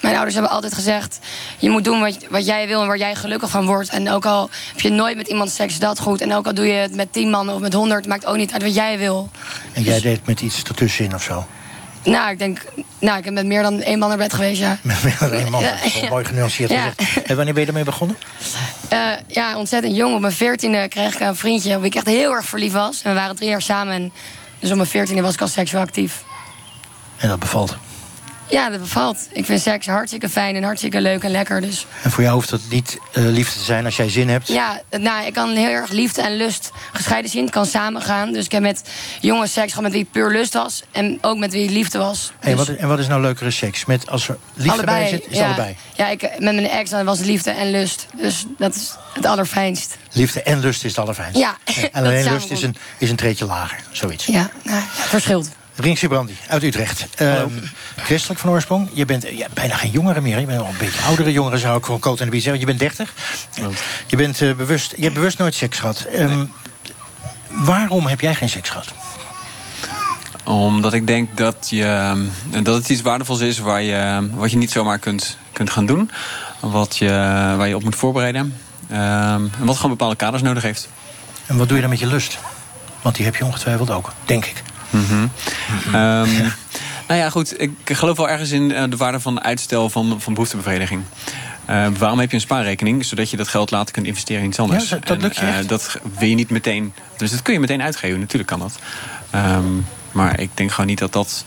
[0.00, 1.18] Mijn ouders hebben altijd gezegd...
[1.58, 3.88] je moet doen wat, wat jij wil en waar jij gelukkig van wordt.
[3.88, 6.20] En ook al heb je nooit met iemand seks, dat goed.
[6.20, 8.06] En ook al doe je het met tien mannen of met honderd...
[8.06, 9.30] maakt ook niet uit wat jij wil.
[9.72, 10.02] En jij dus...
[10.02, 11.46] deed met iets ertussenin of zo?
[12.04, 12.64] Nou, ik denk...
[12.98, 14.78] Nou, ik heb met meer dan één man naar bed geweest, ja.
[14.82, 15.62] Met meer dan één man.
[15.62, 16.08] Dat is wel Ja.
[16.08, 16.92] mooi genuanceerd Ja.
[16.96, 17.22] gezegd.
[17.28, 18.16] En wanneer ben je ermee begonnen?
[18.88, 20.14] Eh, ja, ontzettend jong.
[20.14, 21.74] Op mijn veertiende kreeg ik een vriendje...
[21.74, 23.02] op wie ik echt heel erg verliefd was.
[23.02, 23.94] En we waren drie jaar samen.
[23.94, 24.12] En
[24.58, 26.22] dus op mijn veertiende was ik al seksueel actief.
[27.16, 27.76] En dat bevalt.
[28.52, 29.28] Ja, dat bevalt.
[29.32, 31.60] Ik vind seks hartstikke fijn en hartstikke leuk en lekker.
[31.60, 34.48] Dus En voor jou hoeft het niet eh, liefde te zijn als jij zin hebt.
[34.48, 37.42] ja, nou, ik kan heel erg liefde en lust gescheiden zien.
[37.42, 38.32] Het kan samen gaan.
[38.32, 38.82] Dus ik heb met
[39.20, 40.82] jongens seks gehad met wie puur lust was.
[40.90, 42.32] En ook met wie liefde was.
[42.40, 43.84] Hey, wat, en wat is nou leukere seks?
[43.84, 45.46] Met, als er liefde bij zit, is ja.
[45.46, 45.76] allebei.
[45.94, 48.06] Ja, ik, met mijn ex was het liefde en lust.
[48.16, 49.96] Dus dat is het allerfijnst.
[50.12, 51.38] Liefde en lust is het allerfijnst.
[51.38, 54.26] Ja, En dat alleen lust is een, is een treetje lager, zoiets.
[54.26, 55.48] Ja, nou, ja, verschilt.
[55.74, 57.06] Rinxie Brandy uit Utrecht.
[57.14, 57.48] Ehm,
[57.96, 58.88] christelijk van oorsprong.
[58.92, 60.40] Je bent ja, bijna geen jongere meer.
[60.40, 62.60] Je bent al een beetje oudere jongere, zou ik gewoon koot en de zeggen.
[62.60, 63.12] Je bent 30.
[64.06, 66.00] Je, bent, eh, bewust, je hebt bewust nooit seks gehad.
[66.00, 66.44] Ehm,
[67.48, 68.86] waarom heb jij geen seks gehad?
[70.44, 74.56] Omdat ik denk dat, je, eh, dat het iets waardevols is waar je, wat je
[74.56, 76.10] niet zomaar kunt, kunt gaan doen.
[76.60, 77.08] Wat je,
[77.56, 78.56] waar je op moet voorbereiden.
[78.88, 79.00] Ehm,
[79.58, 80.88] en wat gewoon bepaalde kaders nodig heeft.
[81.46, 82.38] En wat doe je dan met je lust?
[83.02, 84.62] Want die heb je ongetwijfeld ook, denk ik.
[84.92, 85.26] Mhm.
[85.86, 86.28] Ehm,
[87.08, 87.60] nou ja, goed.
[87.62, 91.02] Ik geloof wel ergens in eh, de waarde van uitstel van, van behoeftebevrediging.
[91.64, 93.04] Eh, waarom heb je een spaarrekening?
[93.04, 94.88] Zodat je dat geld later kunt investeren in iets anders.
[94.88, 96.92] Ja, dat- lukt je En, eh, dat wil je niet meteen...
[97.16, 98.20] Dus dat kun je meteen uitgeven.
[98.20, 98.78] Natuurlijk kan dat.
[99.30, 99.64] Ehm,
[100.12, 101.44] maar ik denk gewoon niet dat dat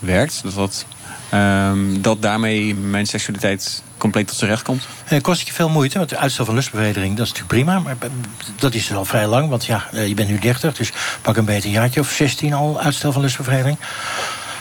[0.00, 0.40] werkt.
[0.42, 0.86] Dat, dat,
[1.30, 4.86] ehm, dat daarmee mijn seksualiteit compleet tot zijn recht komt.
[5.04, 5.98] Eh, kost het je veel moeite?
[5.98, 7.78] Want de uitstel van lustbevrediging, dat is natuurlijk prima.
[7.78, 7.96] Maar
[8.56, 9.48] dat is dus al vrij lang.
[9.48, 12.52] Want ja, eh, je bent nu 30, dus pak een beetje een jaartje of 16
[12.52, 13.78] al uitstel van lustbevrediging.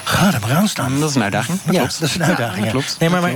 [0.04, 1.00] Ga er maar aan staan.
[1.00, 1.60] Dat is een uitdaging.
[1.64, 2.00] Dat ja, klopt.
[2.00, 2.58] dat is een uitdaging.
[2.60, 2.72] Ja, ja.
[2.72, 3.00] dat klopt.
[3.00, 3.32] Nee, maar,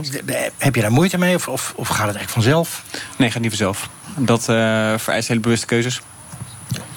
[0.57, 2.83] heb je daar moeite mee of, of, of gaat het echt vanzelf?
[3.17, 3.89] Nee, gaat niet vanzelf.
[4.15, 6.01] Dat eh, vereist hele bewuste keuzes.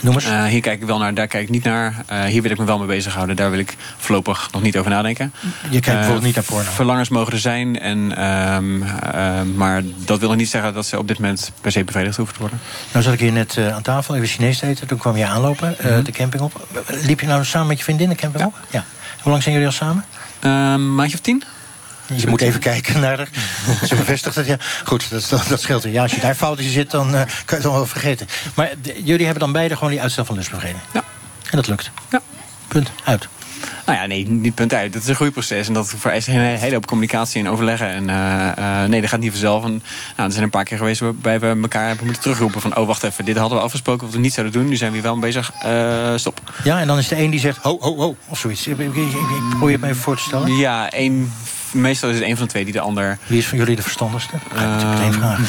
[0.01, 0.25] Noem eens.
[0.25, 2.03] Eh, hier kijk ik wel naar, daar kijk ik niet naar.
[2.07, 3.37] Eh, hier wil ik me wel mee bezighouden.
[3.37, 5.33] Daar wil ik voorlopig nog niet over nadenken.
[5.63, 6.71] Je kijkt Eh, bijvoorbeeld niet naar porno.
[6.71, 7.79] Verlangens mogen er zijn.
[7.81, 11.73] En, ehm, ehm, maar dat wil nog niet zeggen dat ze op dit moment per
[11.73, 12.61] se bevredigd hoeven te worden.
[12.93, 14.87] Nou zat ik hier net aan tafel, even Chinees te eten.
[14.87, 16.03] Toen kwam je aanlopen, Mhm.
[16.03, 16.67] de camping op.
[16.87, 18.55] Liep je nou samen met je vriendin de camping op?
[18.71, 18.85] Ja.
[19.23, 20.05] Hoe lang zijn jullie al samen?
[20.41, 21.43] Een maandje of tien.
[22.17, 23.29] Je moet even kijken naar haar.
[23.87, 24.57] Ze bevestigt het, ja.
[24.85, 25.83] Goed, dat, dat, scheelt.
[25.83, 28.27] Ja, als je daar fout in zit, dan eh, kan je het nog wel vergeten.
[28.55, 28.73] Maar
[29.05, 30.85] jullie hebben dan beide gewoon die uitstel van lustbevrediging?
[30.93, 31.05] Ja.
[31.51, 31.91] En dat lukt?
[32.11, 32.21] Ja.
[32.69, 33.29] Punt, uit.
[33.87, 34.93] Nou ja, nee, niet punt uit.
[34.93, 35.69] Dat is een groeiproces.
[35.69, 37.89] En dat vereist een hele hoop communicatie en overleggen.
[37.89, 39.65] En eh, eh, nee, dat gaat niet vanzelf.
[39.65, 39.83] En,
[40.17, 42.61] nou, er zijn een paar keer geweest waarbij we elkaar hebben moeten terugroepen.
[42.61, 44.69] Van, oh, wacht even, dit hadden we afgesproken wat we niet zouden doen.
[44.69, 45.53] Nu zijn we hier wel mee bezig.
[46.17, 46.41] Stop.
[46.65, 48.67] Ja, en dan is de een die zegt ho, ho, ho, of zoiets.
[48.67, 50.57] Ik, ik, ik, ik probeer het me even voor te stellen.
[50.57, 51.33] Ja, één,
[51.73, 53.19] meestal is het een van de twee die de ander...
[53.27, 54.37] Wie is van jullie de verstandigste?
[54.55, 55.47] Ga ik Ehm, meteen vragen.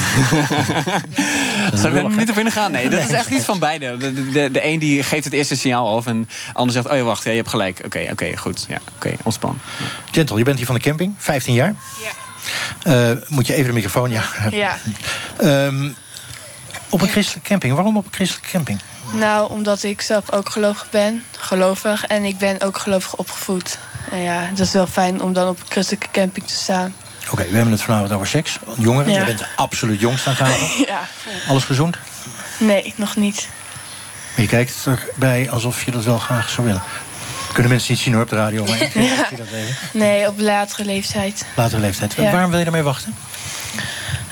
[1.78, 2.72] Zou ik er niet op in gaan?
[2.72, 3.98] Nee, dat is echt iets van beide.
[3.98, 6.06] De, de, de, de een die geeft het eerste signaal af.
[6.06, 7.82] En de ander zegt, oh ja, wacht, ja, je hebt gelijk.
[7.86, 8.66] Oké, oké, goed.
[8.68, 9.60] Ja, oké, ontspan.
[10.12, 11.76] Gentle, je bent hier van de camping, 15 jaar.
[12.84, 13.16] Ja.
[13.28, 14.24] moet je even de microfoon, ja.
[14.52, 14.78] Ja.
[15.38, 15.90] Ehm,
[16.90, 17.74] op een christelijke camping.
[17.74, 18.80] Waarom op een christelijke camping?
[19.14, 22.06] Nou, omdat ik zelf ook gelovig ben, gelovig.
[22.06, 23.78] En ik ben ook gelovig opgevoed.
[24.12, 26.94] En ja, het is wel fijn om dan op een christelijke camping te staan.
[27.32, 28.60] Oké, we hebben het vanavond over seks.
[28.78, 29.20] Jongeren, Ja.
[29.20, 30.86] je bent absoluut jongst aan tafel.
[30.88, 31.00] Ja.
[31.48, 31.98] Alles gezond?
[32.58, 33.48] Nee, nog niet.
[34.36, 36.82] Maar je kijkt erbij alsof je dat wel graag zou willen.
[37.54, 39.26] Kunnen mensen niet zien hoor op de radio, maar ik Ja.
[39.28, 39.76] zie dat even.
[39.94, 41.46] Nee, op latere leeftijd.
[41.56, 42.14] Latere leeftijd.
[42.14, 42.32] Ja.
[42.32, 43.16] Waarom wil je ermee wachten?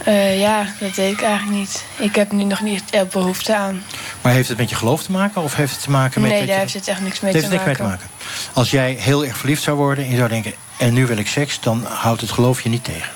[0.03, 1.83] Eh, ja, dat weet ik eigenlijk niet.
[1.97, 3.83] Ik heb nu nog niet echt behoefte aan.
[4.21, 5.41] Maar heeft het met je geloof te maken?
[5.41, 6.29] Of heeft het te maken met...
[6.29, 8.07] nee, dat daar heeft het echt niks mee Het te heeft niks mee te maken.
[8.53, 10.53] Als jij heel erg verliefd zou worden en je zou denken...
[10.77, 13.09] en nu wil ik seks, dan houdt het geloof je niet tegen.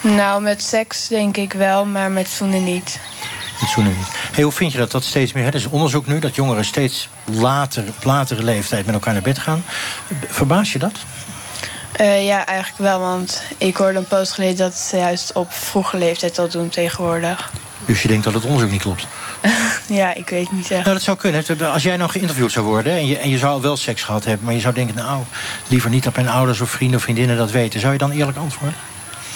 [0.00, 2.98] Nou, met seks denk ik wel, maar met zoenen niet.
[3.54, 4.08] Het zoenen niet.
[4.32, 5.42] Hey, hoe vind je dat dat steeds meer...
[5.42, 5.48] Hè?
[5.48, 8.86] Er is onderzoek nu dat jongeren steeds later, op latere leeftijd...
[8.86, 9.64] met elkaar naar bed gaan.
[10.28, 10.92] Verbaas je dat?
[11.92, 15.96] Eh, ja, eigenlijk wel, want ik hoorde een post geleden dat ze juist op vroege
[15.96, 17.50] leeftijd al doen tegenwoordig.
[17.84, 19.06] Dus je denkt dat het onderzoek niet klopt?
[19.86, 20.84] Ja, ik weet niet echt.
[20.84, 21.44] Nou, dat zou kunnen.
[21.72, 22.92] Als jij nou geïnterviewd zou worden...
[22.92, 24.44] En je, en je zou wel seks gehad hebben...
[24.44, 25.22] maar je zou denken, nou,
[25.68, 27.80] liever niet dat mijn ouders of vrienden of vriendinnen dat weten...
[27.80, 28.78] zou je dan eerlijk antwoorden?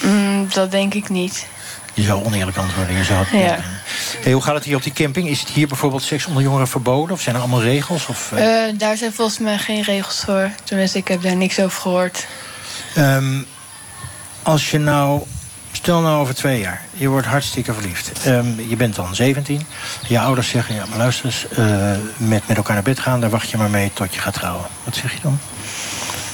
[0.02, 1.46] Mm, dat denk ik niet.
[1.94, 2.96] Je zou oneerlijk antwoorden.
[2.96, 3.24] Je zou...
[3.38, 3.58] Ja.
[4.20, 5.28] Hey, hoe gaat het hier op die camping?
[5.28, 7.14] Is het hier bijvoorbeeld seks onder jongeren verboden?
[7.14, 8.06] Of zijn er allemaal regels?
[8.06, 10.50] Of, eh, Eh, daar zijn volgens mij geen regels voor.
[10.64, 12.26] Tenminste, ik heb daar niks over gehoord.
[12.94, 13.42] Ehm,
[14.42, 15.22] als je nou,
[15.84, 18.12] stel nou over twee jaar, je wordt hartstikke verliefd.
[18.24, 19.66] Ehm, je bent dan 17.
[20.08, 23.30] Je ouders zeggen, ja, maar luister eens, eh, met, met elkaar naar bed gaan, daar
[23.30, 24.64] wacht je maar mee tot je gaat trouwen.
[24.84, 25.38] Wat zeg je dan?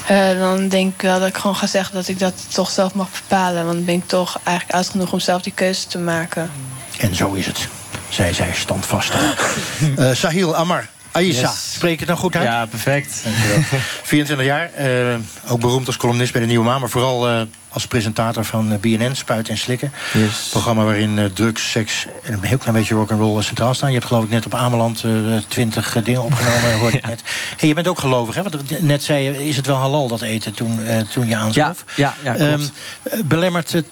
[0.07, 2.93] Eh, dan denk ik wel dat ik gewoon ga zeggen dat ik dat toch zelf
[2.93, 3.63] mag bepalen.
[3.63, 6.51] Want dan ben ik toch eigenlijk oud genoeg om zelf die keuze te maken.
[6.97, 7.67] En zo is het,
[8.09, 9.21] zei zij standvastig.
[9.97, 10.87] Eh Sahil Amar,
[11.19, 11.73] Yes.
[11.73, 12.43] spreek ik het nou goed uit?
[12.43, 13.21] Ja, perfect.
[13.23, 13.59] Dankjewel.
[14.03, 15.15] 24 jaar, eh,
[15.47, 16.79] ook beroemd als columnist bij de Nieuwe Maan...
[16.79, 19.91] maar vooral eh, als presentator van eh, BNN, Spuiten en Slikken.
[20.13, 20.47] Yes.
[20.51, 23.89] programma waarin eh, drugs, seks en een heel klein beetje rock'n'roll centraal staan.
[23.89, 25.11] Je hebt geloof ik net op Ameland eh
[25.47, 27.21] 20 dingen opgenomen, hoorde ik net.
[27.57, 28.43] Hey, je bent ook gelovig, hè?
[28.43, 31.83] Want net zei je, is het wel halal dat eten toen, eh, toen je aanschoof?
[31.95, 32.71] Ja, ja, ja, klopt.
[33.03, 33.85] Ehm, eh, belemmert het,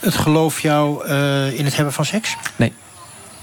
[0.00, 2.36] het geloof jou eh, in het hebben van seks?
[2.56, 2.72] Nee.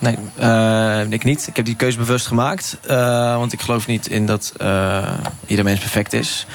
[0.04, 1.48] Nee, eh, ik niet.
[1.48, 2.78] Ik heb die keuze bewust gemaakt.
[2.88, 5.14] eh, want ik geloof niet in dat eh,
[5.46, 6.46] ieder mens perfect is.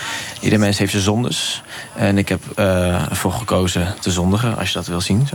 [0.41, 1.63] Ieder mens heeft zijn zondes.
[1.97, 5.27] En ik heb ervoor gekozen te zondigen, als je dat wil zien.
[5.27, 5.35] Zo.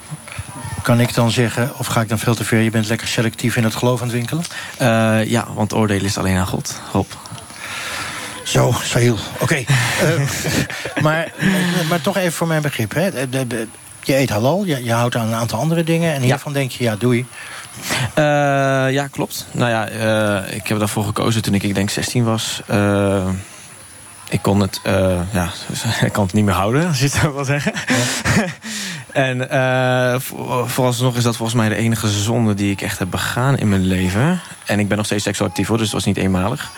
[0.82, 2.60] Kan ik dan zeggen, of ga ik dan veel te ver...
[2.60, 4.44] je bent lekker selectief in het geloof aan het winkelen?
[5.30, 6.82] Ja, want oordelen is alleen aan God.
[6.92, 7.12] Rob.
[8.44, 9.18] Zo, Sahil.
[9.40, 9.64] Oké.
[11.02, 11.32] Maar,
[11.90, 12.94] maar toch even voor mijn begrip.
[12.94, 13.10] Hè.
[14.04, 16.14] Je eet halal, je, je houdt aan een aantal andere dingen...
[16.14, 17.26] en hiervan denk je, ja, doei.
[18.14, 18.24] Eh,
[18.92, 19.48] ja, klopt.
[19.52, 22.62] Nou ja, eh, ik heb daarvoor gekozen toen ik, ik denk 16 was.
[22.68, 23.28] Eh,
[24.30, 24.80] ik kon het,
[25.32, 25.50] ja,
[26.06, 27.74] ik kon het niet meer houden, als je het zo wil zeggen.
[29.12, 33.10] en eh, voor- vooralsnog is dat volgens mij de enige zonde die ik echt heb
[33.12, 34.42] begaan in mijn leven.
[34.66, 36.72] En ik ben nog steeds seksueel actief hoor, dus het was niet eenmalig.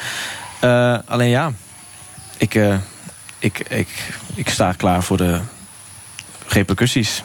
[1.06, 1.52] Alleen ja,
[2.38, 2.60] ik,
[3.40, 3.88] ik, ik,
[4.36, 5.40] ik sta klaar voor de
[6.48, 7.24] repercussies.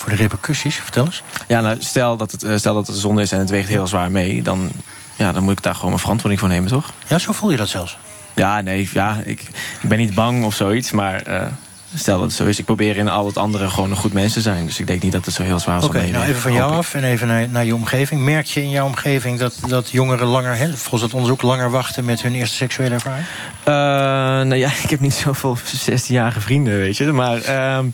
[0.00, 1.22] Voor de repercussies, vertel eens.
[1.48, 3.86] Ja, nou, stel dat het, eh, stel dat het zonde is en het weegt heel
[3.86, 4.42] zwaar mee...
[4.42, 4.70] Dan,
[5.16, 6.92] ja, dan moet ik daar gewoon mijn verantwoording voor nemen, toch?
[7.06, 7.98] Ja, zo voel je dat zelfs?
[8.34, 9.40] Ja, nee, ja, ik,
[9.82, 11.22] ik ben niet bang of zoiets, maar...
[11.22, 11.42] eh,
[11.94, 14.32] Stel dat het zo is, ik probeer in al het andere gewoon een goed mens
[14.32, 14.66] te zijn.
[14.66, 16.72] Dus ik denk niet dat het zo heel zwaar zal Oké, nou even van jou
[16.72, 18.20] af en even naar, naar je omgeving.
[18.20, 22.04] Merk je in jouw omgeving dat, dat jongeren langer, hè, volgens het onderzoek, langer wachten
[22.04, 23.26] met hun eerste seksuele ervaring?
[23.64, 23.72] Eh,
[24.48, 27.12] nou ja, ik heb niet zoveel 16-jarige vrienden, weet je.
[27.12, 27.86] Maar ehm,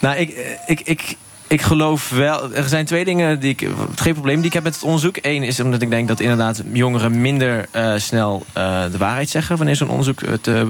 [0.00, 1.16] nou, ik, ik, ik,
[1.50, 2.54] ik geloof wel...
[2.54, 3.68] Er zijn twee dingen die ik...
[3.94, 5.16] Geen probleem die ik heb met het onderzoek.
[5.22, 9.56] Eén is omdat ik denk dat inderdaad jongeren minder eh, snel eh, de waarheid zeggen...
[9.56, 10.68] wanneer zo'n onderzoek eh, te,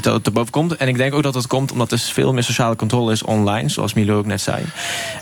[0.00, 0.76] te, te boven komt.
[0.76, 3.68] En ik denk ook dat dat komt omdat er veel meer sociale controle is online.
[3.68, 4.64] Zoals Milo ook net zei.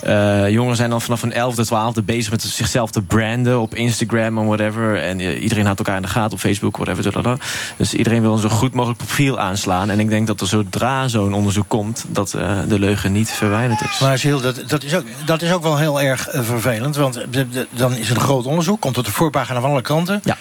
[0.02, 1.64] Eh, jongeren zijn dan vanaf een 11e,
[2.00, 5.02] 12e bezig met zichzelf te branden op Instagram en whatever.
[5.02, 7.02] En eh, iedereen houdt elkaar in de gaten op Facebook, whatever.
[7.02, 7.36] dadada.
[7.76, 9.90] Dus iedereen wil een zo goed mogelijk profiel aanslaan.
[9.90, 13.80] En ik denk dat er zodra zo'n onderzoek komt, dat eh, de leugen niet verwijderd
[13.80, 13.98] is.
[13.98, 16.96] Maar Giel, dat, dat, is ook, dat is ook wel heel erg vervelend.
[16.96, 19.82] Want de- de- dan is het een groot onderzoek, komt op de voorpagina van alle
[19.82, 20.20] kranten.
[20.24, 20.36] Ja.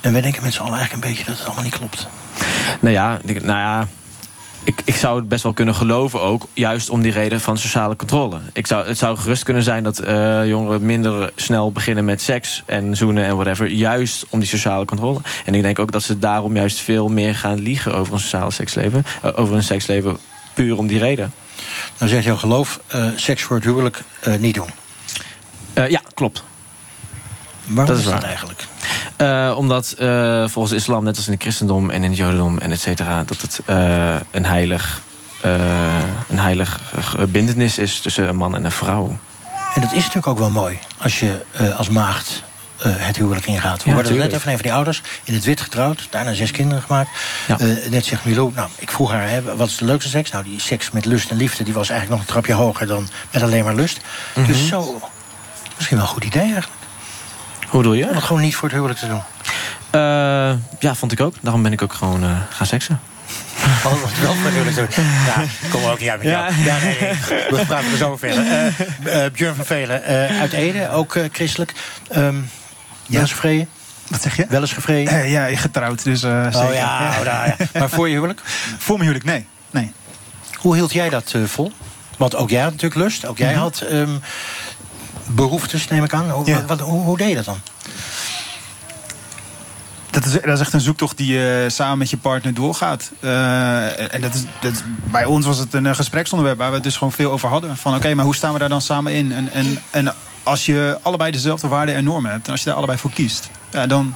[0.00, 2.06] En wij denken met z'n allen eigenlijk een beetje dat het allemaal niet klopt.
[2.80, 3.88] Nou ja, ik- nou ja
[4.64, 6.46] ik, ik zou het best wel kunnen geloven ook.
[6.52, 8.38] Juist om die reden van sociale controle.
[8.52, 12.62] Ik zou, het zou gerust kunnen zijn dat eh, jongeren minder snel beginnen met seks
[12.66, 13.66] en zoenen en whatever.
[13.70, 15.20] Juist om die sociale controle.
[15.44, 18.50] En ik denk ook dat ze daarom juist veel meer gaan liegen over een sociaal
[18.50, 19.04] seksleven.
[19.22, 20.16] eh, over een seksleven
[20.54, 21.32] puur om die reden.
[21.98, 24.02] Dan zegt jouw geloof, eh, seks voor het huwelijk
[24.38, 24.70] niet doen.
[25.88, 26.44] Ja, klopt.
[27.66, 28.66] Waarom Dat is is dat eigenlijk?
[29.16, 32.58] Eh, omdat eh, volgens de islam, net als in het christendom en in het jodendom
[32.58, 35.00] en et cetera, dat het eh, een heilig,
[36.28, 36.80] een heilig
[37.28, 39.18] bindenis is tussen een man en een vrouw.
[39.74, 41.44] En dat is natuurlijk ook wel mooi als je
[41.76, 42.42] als maagd
[42.78, 43.82] het huwelijk ingaat.
[43.82, 46.50] We Ja, worden net even een van die ouders in het wit getrouwd, daarna zes
[46.50, 47.10] kinderen gemaakt.
[47.90, 50.30] Net zegt Milo, nou, ik vroeg haar, hè, wat is de leukste seks?
[50.30, 53.08] Nou, die seks met lust en liefde, die was eigenlijk nog een trapje hoger dan
[53.30, 54.00] met alleen maar lust.
[54.34, 54.46] Mhm.
[54.46, 55.00] Dus zo,
[55.76, 56.75] misschien wel een goed idee eigenlijk.
[57.68, 58.08] Hoe bedoel je?
[58.08, 59.22] Om het gewoon niet voor het huwelijk te doen.
[59.90, 60.00] Eh,
[60.78, 61.34] ja, vond ik ook.
[61.40, 63.00] Daarom ben ik ook gewoon eh, gaan seksen.
[63.84, 65.04] Oh, wat wel voor het huwelijk te doen.
[65.26, 66.52] Ja, kom er ook niet uit met jou.
[66.64, 67.10] Ja, nee, nee.
[67.50, 68.44] We praten er zo verder.
[68.46, 71.72] Eh eh, Björn van Velen, eh, uit Ede, ook christelijk.
[72.10, 72.34] Ehm
[73.06, 73.68] wel eens gevreden?
[74.08, 74.46] Wat zeg je?
[74.48, 75.28] Wel eens gevreden?
[75.28, 76.74] ja, getrouwd, dus eh, Oh zeker.
[76.74, 77.78] ja, oh, daar, ja.
[77.80, 78.40] Maar voor je huwelijk?
[78.78, 79.46] Voor mijn huwelijk, nee.
[79.70, 79.92] nee.
[80.54, 81.72] Hoe hield jij dat vol?
[82.16, 83.26] Want ook jij had natuurlijk lust.
[83.26, 83.60] Ook jij Mhm.
[83.60, 84.10] had ehm,
[85.28, 86.30] behoeftes, neem ik aan.
[86.30, 86.64] Hoe, Ja.
[86.64, 87.58] wat, hoe, hoe deed je dat dan?
[90.10, 93.10] Dat is, dat is echt een zoektocht die je samen met je partner doorgaat.
[93.20, 96.84] Eh, en dat is, dat, bij ons was het een eh, gespreksonderwerp waar we het
[96.84, 97.76] dus gewoon veel over hadden.
[97.76, 99.32] Van oké, maar hoe staan we daar dan samen in?
[99.32, 102.46] En, en, en als je allebei dezelfde waarden en normen hebt...
[102.46, 104.14] en als je daar allebei voor kiest, ja, dan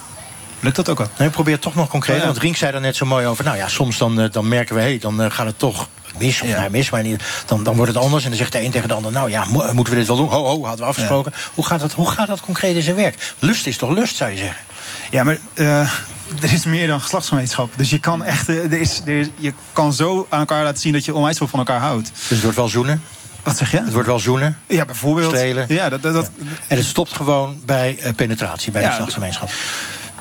[0.60, 1.08] lukt dat ook wel.
[1.18, 2.14] Nee, probeer het toch nog concreet.
[2.16, 2.26] Oh, ja.
[2.28, 3.44] Want Rink zei er net zo mooi over.
[3.44, 6.40] Nou ja, soms dan, eh, dan merken we, hé, dan eh, gaat het toch mis.
[6.40, 8.22] Of nou, mis, maar niet, dan, dan wordt het anders.
[8.24, 10.16] En dan zegt de een tegen de ander, nou ja, mo- moeten we dit wel
[10.16, 10.28] doen?
[10.28, 11.32] Ho, ho, hadden we afgesproken.
[11.54, 13.34] Hoe, gaat dat, hoe gaat dat concreet in zijn werk?
[13.38, 14.56] Lust is toch lust, zou je zeggen?
[15.10, 15.80] Ja, maar eh,
[16.42, 17.72] er is meer dan geslachtsgemeenschap.
[17.76, 20.80] Dus je kan echt, eh, er is, er is- je kan zo aan elkaar laten
[20.80, 22.10] zien dat je onwijs veel van elkaar houdt.
[22.14, 23.02] Dus het wordt wel zoenen?
[23.42, 23.76] Wat zeg je?
[23.82, 24.58] Het wordt wel zoenen?
[24.66, 25.34] Ja, bijvoorbeeld.
[25.34, 25.64] Strelen?
[25.68, 26.30] Ja, dat, dat, dat,
[26.66, 29.50] En het stopt gewoon bij eh, penetratie, bij de geslachtsgemeenschap.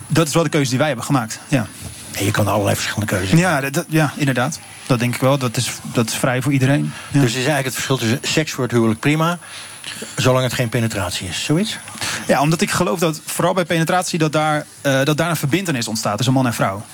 [0.10, 1.40] Dat is wel de keuze die wij hebben gemaakt.
[1.48, 1.66] Ja,
[2.12, 4.60] En je kan allerlei verschillende keuzes ja, dat, dat- ja inderdaad.
[4.86, 5.38] Dat denk ik wel.
[5.38, 6.92] Dat is, dat is vrij voor iedereen.
[7.12, 7.20] Ja.
[7.22, 9.38] Dus is eigenlijk het verschil tussen seks voor het huwelijk prima...
[10.16, 11.78] Zolang het geen penetratie is, zoiets?
[12.28, 15.88] Ja, omdat ik geloof dat vooral bij penetratie dat daar, eh, dat daar een verbindenis
[15.88, 16.86] ontstaat tussen man en vrouw.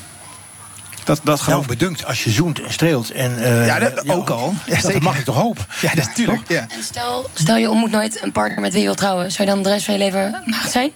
[1.04, 3.12] Dat, dat geloof Nou, bedunkt, als je zoent en streelt.
[3.12, 4.54] En, eh, Ja, dat ook al.
[4.66, 5.66] Ja, dat mag ik toch hopen?
[5.82, 6.42] Ja, natuurlijk.
[6.48, 6.60] Ja.
[6.60, 9.32] En stel, stel je ontmoet nooit een partner met wie je wilt trouwen.
[9.32, 10.92] Zou je dan de rest van je leven maagd zijn?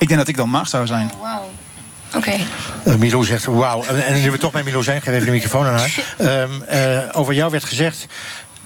[0.00, 1.10] Ik denk dat ik dan maag zou zijn.
[1.20, 1.50] Wauw.
[2.16, 2.32] Oké.
[2.84, 3.84] Eh, Milou zegt, wauw.
[3.84, 5.90] En, en nu we toch bij Milou zijn, geef even de microfoon aan haar.
[6.18, 8.06] Ehm, eh, over jou werd gezegd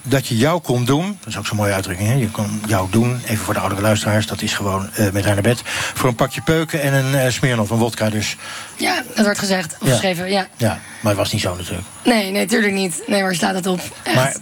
[0.01, 1.17] dat je jou kon doen.
[1.19, 2.13] Dat is ook zo'n mooie uitdrukking, hè?
[2.15, 4.27] Je kon jou doen, even voor de oudere luisteraars.
[4.27, 5.61] Dat is gewoon eh, met haar naar bed.
[5.93, 8.35] Voor een pakje peuken en een uh, Smirnoff, een wodka dus.
[8.77, 9.75] Ja, dat wordt gezegd.
[9.79, 9.91] Of Ja.
[9.93, 10.47] geschreven, ja.
[10.57, 11.87] Ja, maar het was niet zo natuurlijk.
[12.03, 13.01] Nee, nee, tuurlijk niet.
[13.07, 13.81] Nee, waar staat dat op?
[14.03, 14.15] Echt.
[14.15, 14.35] Maar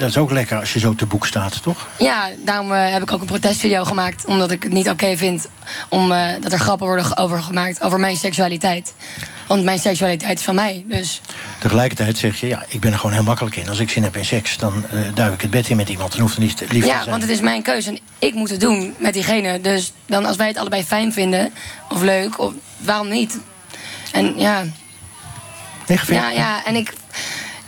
[0.00, 1.88] dat is ook lekker als je zo te boek staat, toch?
[1.98, 4.24] Ja, daarom eh, heb ik ook een protestvideo gemaakt.
[4.24, 5.48] Omdat ik het niet oké vind
[5.88, 8.94] om, eh, dat er grappen worden over gemaakt over mijn seksualiteit.
[9.46, 10.84] Want mijn seksualiteit is van mij.
[10.86, 11.20] Dus
[11.58, 13.68] Tegelijkertijd zeg je, ja, ik ben er gewoon heel makkelijk in.
[13.68, 16.12] Als ik zin heb in seks, dan eh duik ik het bed in met iemand.
[16.12, 17.10] Dan hoeft het niet lief te ja, zijn.
[17.10, 19.60] want het is mijn keuze en ik moet het doen met diegene.
[19.60, 21.52] Dus dan als wij het allebei fijn vinden
[21.88, 23.38] of leuk, of waarom niet?
[24.12, 24.64] En ja.
[26.06, 26.92] Ja, ja, en ik.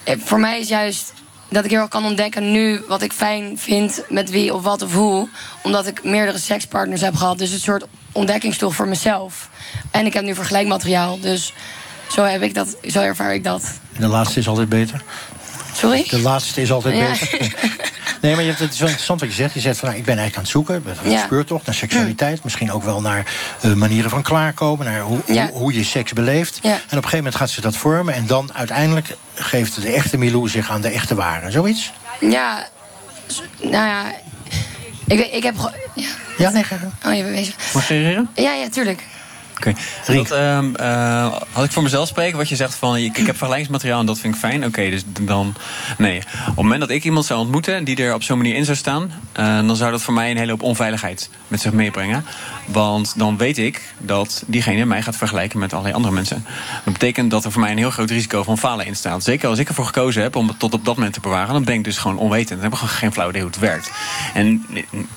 [0.05, 1.13] Voor mij is juist
[1.53, 4.83] dat ik heel erg kan ontdekken nu wat ik fijn vind met wie of wat
[4.83, 5.29] of hoe.
[5.63, 7.39] Omdat ik meerdere sekspartners heb gehad.
[7.39, 9.49] Dus een soort ontdekkingstocht voor mezelf.
[9.91, 11.21] En ik heb nu vergelijkmateriaal.
[11.21, 11.53] Dus
[12.11, 13.63] zo heb ik dat, zo ervaar ik dat.
[13.99, 15.03] De laatste is altijd beter.
[15.77, 16.07] Sorry?
[16.11, 17.09] De laatste is altijd Ja.
[17.09, 17.55] beter.
[18.23, 19.55] Nee, maar je hebt, het is wel interessant wat je zegt.
[19.55, 20.97] Je zegt van, nou, ik ben eigenlijk aan het zoeken.
[21.03, 21.25] Het Ja.
[21.25, 22.45] speurtocht naar seksualiteit.
[22.45, 23.27] Misschien ook wel naar
[23.61, 24.87] eh, manieren van klaarkomen.
[24.87, 25.47] Naar hoe, Ja.
[25.49, 26.59] hoe, hoe je seks beleeft.
[26.63, 26.69] Ja.
[26.69, 28.15] En op een gegeven moment gaat ze dat vormen.
[28.15, 31.51] En dan uiteindelijk geeft de echte Milou zich aan de echte ware.
[31.51, 31.93] Zoiets?
[32.21, 32.67] Ja,
[33.61, 34.13] nou ja.
[35.07, 35.55] Ik, weet- ik heb.
[36.39, 37.55] Ja, nee, ga Oh, je bent bezig.
[37.75, 38.29] Mag ik reageren?
[38.35, 39.03] Ja, ja, tuurlijk.
[39.67, 39.75] Oké.
[40.35, 44.07] Ehm, eh, had ik voor mezelf spreken, wat je zegt van ik, heb vergelijkingsmateriaal en
[44.07, 44.65] dat vind ik fijn.
[44.65, 45.55] Oké, dus dan.
[45.99, 46.19] Nee.
[46.19, 48.77] Op het moment dat ik iemand zou ontmoeten die er op zo'n manier in zou
[48.77, 52.25] staan, eh, dan zou dat voor mij een hele hoop onveiligheid met zich meebrengen.
[52.65, 56.45] Want dan weet ik dat diegene mij gaat vergelijken met allerlei andere mensen.
[56.85, 59.25] Dat betekent dat er voor mij een heel groot risico van falen in staat.
[59.25, 61.65] Zeker als ik ervoor gekozen heb om het tot op dat moment te bewaren, dan
[61.65, 62.61] ben ik dus gewoon onwetend.
[62.61, 63.91] Dan heb ik gewoon geen flauw idee hoe het werkt.
[64.35, 64.67] En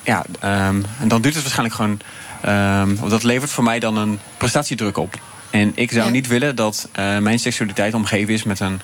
[0.02, 2.00] ja, ehm, en dan duurt het waarschijnlijk gewoon.
[2.42, 5.14] Ehm, want dat levert voor mij dan een prestatiedruk op.
[5.50, 6.10] En ik zou Ja.
[6.10, 8.80] niet willen dat eh, mijn seksualiteit omgeven is met een,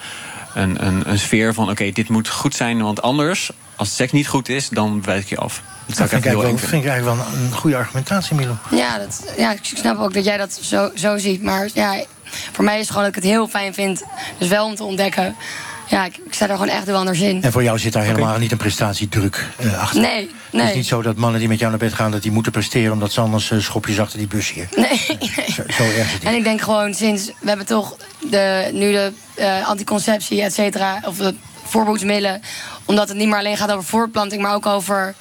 [0.54, 4.28] een, een, een sfeer van: oké, dit moet goed zijn, want anders, als seks niet
[4.28, 5.62] goed is, dan wijk je af.
[5.86, 6.68] Dat vind ik, eigenlijk wel, vinden.
[6.68, 8.56] vind ik eigenlijk wel een goede argumentatie, Milou.
[8.70, 11.42] Ja, dat, ja, ik snap ook dat jij dat zo, zo ziet.
[11.42, 12.04] Maar ja,
[12.52, 14.02] voor mij is het gewoon dat ik het heel fijn vind.
[14.38, 15.36] Dus wel om te ontdekken.
[15.92, 17.42] Ja, ik, ik sta er gewoon echt heel anders in.
[17.42, 20.00] En voor jou zit daar helemaal niet een prestatiedruk eh, achter.
[20.00, 20.68] Nee, Het nee.
[20.68, 22.10] is niet zo dat mannen die met jou naar bed gaan...
[22.10, 24.68] dat die moeten presteren omdat ze anders eh, schopjes achter die bus hier.
[24.76, 24.98] Nee.
[25.56, 26.22] Zo, zo erg het niet.
[26.24, 27.96] En ik denk gewoon sinds we hebben toch
[28.30, 31.34] de, nu de eh, anticonceptie, et cetera, of de
[31.64, 32.42] voorboedsmiddelen,
[32.84, 35.14] omdat het niet meer alleen gaat over voortplanting, maar ook over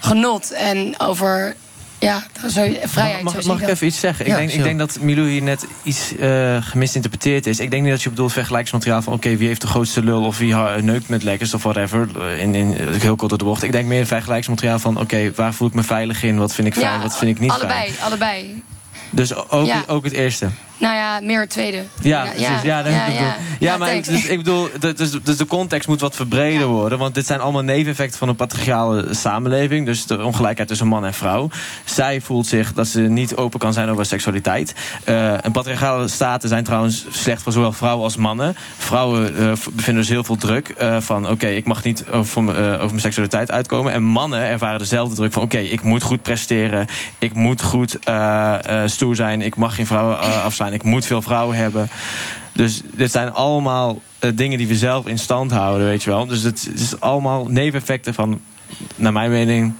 [0.00, 1.56] genot en over
[2.02, 3.22] ja, zo, vrijheid.
[3.22, 4.26] Mag, zie mag ik even iets zeggen?
[4.26, 7.60] Ja, ik, denk, ik denk dat Milou hier net iets eh, gemisinterpreteerd is.
[7.60, 9.12] Ik denk niet dat je bedoelt vergelijksmateriaal van...
[9.12, 12.08] oké, wie heeft de grootste lul of wie neukt met lekkers of whatever.
[12.20, 13.62] eh, In, in, heel kort door de bocht.
[13.62, 15.00] Ik denk meer vergelijksmateriaal van...
[15.00, 16.36] oké, waar voel ik me veilig in?
[16.38, 16.92] Wat vind ik fijn?
[16.92, 18.06] Ja, wat vind ik niet allebei, fijn?
[18.06, 18.62] allebei.
[19.10, 19.84] Dus ook, Ja.
[19.86, 20.48] ook het eerste.
[20.82, 21.82] Nou ja, meer het tweede.
[22.00, 22.40] Ja, precies.
[22.40, 23.06] Ja, ja, ja.
[23.06, 26.98] ja, Ja, maar ik, dus, ik bedoel, dus, dus de context moet wat verbreder worden.
[26.98, 29.86] Want dit zijn allemaal neveneffecten van een patriarchale samenleving.
[29.86, 31.48] Dus de ongelijkheid tussen man en vrouw.
[31.84, 34.74] Zij voelt zich dat ze niet open kan zijn over seksualiteit.
[35.04, 38.56] Eh en patriarchale staten zijn trouwens slecht voor zowel vrouwen als mannen.
[38.78, 41.28] Vrouwen eh, bevinden dus heel veel druk eh, van...
[41.28, 43.92] oké, ik mag niet over, mijn- over mijn seksualiteit uitkomen.
[43.92, 45.42] En mannen ervaren dezelfde druk van...
[45.42, 46.86] oké, ik moet goed presteren.
[47.18, 47.98] Ik moet goed
[48.86, 49.42] stoer zijn.
[49.42, 51.88] Ik mag geen vrouwen eh, Ik moet veel vrouwen hebben.
[52.52, 56.26] Dus dit zijn allemaal eh, dingen die we zelf in stand houden, weet je wel.
[56.26, 58.40] Dus het, het is allemaal neveneffecten van,
[58.96, 59.72] naar mijn mening...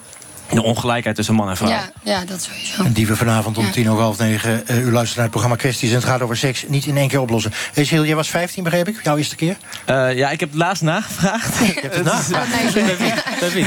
[0.54, 1.68] de ongelijkheid tussen man en vrouw.
[1.68, 2.84] Ja, ja, dat sowieso.
[2.84, 4.66] En die we vanavond om tien over half negen...
[4.66, 6.64] eh, u luistert naar het programma Kwesties en het gaat over seks...
[6.68, 7.52] niet in één keer oplossen.
[7.88, 9.00] Sil, jij was 15, begreep ik?
[9.02, 9.56] Jouw eerste keer?
[9.84, 11.58] Eh, ja, ik heb het laatst nagevraagd.
[11.58, 13.40] Je hebt het nagevraagd?
[13.40, 13.66] Dat ik.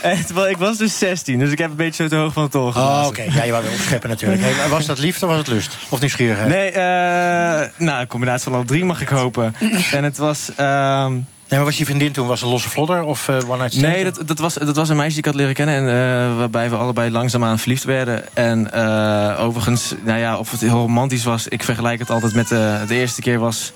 [0.00, 2.42] Eh, terwijl ik was dus 16, dus ik heb een beetje zo te hoog van
[2.42, 3.08] het tol Oh, geblazen.
[3.08, 3.22] oké.
[3.22, 4.42] Ja, je wou weer opscheppen natuurlijk.
[4.42, 5.76] Hey, was dat liefde of was het lust?
[5.88, 6.48] Of nieuwsgierigheid?
[6.48, 9.54] Nee, eh, nou, een combinatie van al drie mag ik hopen.
[9.92, 10.48] en het was...
[10.56, 11.12] ehm,
[11.48, 13.80] Nee, maar was je vriendin toen was een losse vlodder of eh one night?
[13.80, 15.74] Nee, dat, dat, was, dat was een meisje die ik had leren kennen.
[15.74, 18.34] En, eh, waarbij we allebei langzaamaan verliefd werden.
[18.34, 21.48] En eh, overigens, nou ja, of het heel romantisch was...
[21.48, 23.72] ik vergelijk het altijd met de eerste keer was...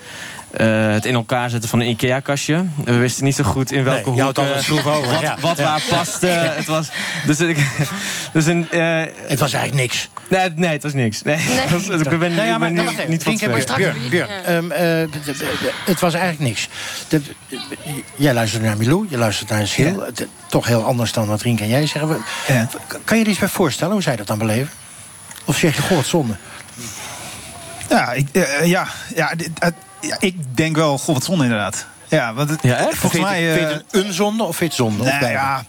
[0.52, 2.64] eh, het in elkaar zetten van een IKEA-kastje.
[2.84, 4.38] We wisten niet zo goed in welke Nee, je hoek...
[4.86, 5.64] over, Wat, wat Ja.
[5.64, 6.26] waar paste.
[6.60, 6.88] het was,
[7.26, 7.56] dus ik,
[8.32, 10.08] dus een, eh, het was eigenlijk niks.
[10.28, 11.22] Nee, nee het was niks.
[11.22, 13.70] Nee, Het was- ik ben, Nou ja, ik maar ben niet, niet van Vriend, het
[14.44, 16.68] ehm, eh, was eigenlijk niks.
[17.08, 17.22] De-
[18.16, 19.96] jij luistert naar Milou, je luistert naar Sil.
[20.04, 22.08] Het- Toch heel anders dan wat Rien en jij zeggen.
[22.08, 22.66] We-
[23.04, 24.70] Kan je er iets bij voorstellen hoe zij dat dan beleven?
[25.44, 26.34] Of zeg je, goh, wat zonde?
[27.88, 29.50] Ja, ik, eh, ja, ja, dit-
[30.02, 31.86] ja, ik denk wel, god, wat zonde inderdaad.
[32.08, 33.48] Ja, want het, volgens Vind mij...
[33.48, 35.10] eh, vind je het een zonde of vind je het zonde?
[35.10, 35.26] Beide?
[35.28, 35.64] ja,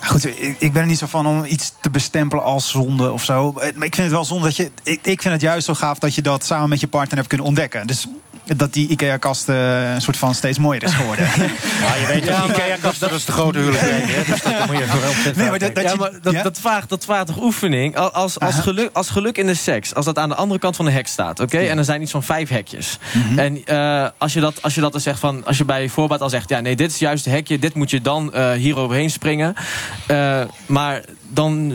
[0.00, 3.24] goed, ik, ik ben er niet zo van om iets te bestempelen als zonde of
[3.24, 3.52] zo.
[3.52, 4.70] Maar ik vind het wel zonde dat je.
[4.82, 7.28] Ik, ik vind het juist zo gaaf dat je dat samen met je partner hebt
[7.28, 7.86] kunnen ontdekken.
[7.86, 8.06] Dus
[8.56, 11.24] dat die IKEA-kast eh, een soort van steeds mooier is geworden.
[11.84, 13.82] Ja, je weet dat Ikea-kast, dat is de grote huwelijk.
[13.82, 14.22] hè?
[14.32, 15.36] Dus dat moet je voor opzetten.
[15.36, 17.96] Nee, maar dat- dat ja, maar dat, dat, vraagt, dat vraagt toch oefening?
[17.96, 20.76] Al- Als, als, geluk, als geluk in de seks, als dat aan de andere kant
[20.76, 21.58] van de hek staat, oké?
[21.58, 22.98] En er zijn iets van vijf hekjes.
[23.12, 23.38] Mhm.
[23.38, 26.20] En eh, als, je dat, als je dat dan zegt van, als je bij voorbaat
[26.20, 28.76] al zegt, ja, nee, dit is juist het hekje, dit moet je dan eh hier
[28.78, 29.54] overheen springen.
[30.06, 31.02] Eh, maar
[31.34, 31.72] dan,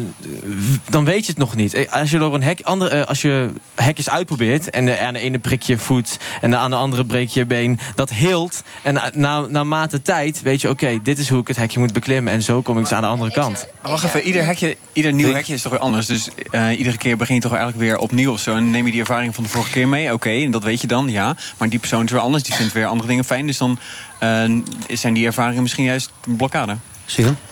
[0.90, 1.74] dan weet je het nog niet.
[1.74, 5.14] Eh, Als je door een hek, andere, eh, als je hekjes uitprobeert en de, aan
[5.14, 8.64] de ene prik je voet en aan de andere breek je been, dat hield.
[8.84, 11.94] En na, na, naarmate tijd weet je, oké, dit is hoe ik het hekje moet
[11.94, 13.68] beklimmen en zo kom ik dus aan de andere kant.
[13.82, 16.06] Maar wacht even, ieder, hekje, ieder nieuw hekje is toch weer anders.
[16.06, 18.56] Dus eh, iedere keer begin je toch eigenlijk weer opnieuw of zo.
[18.56, 20.14] En neem je die ervaring van de vorige keer mee.
[20.14, 21.36] Oké, en dat weet je dan, ja.
[21.58, 23.46] Maar die persoon is weer anders, die vindt weer andere dingen fijn.
[23.48, 23.80] Dus dan
[24.20, 24.44] eh,
[24.88, 26.76] zijn die ervaringen misschien juist een blokkade.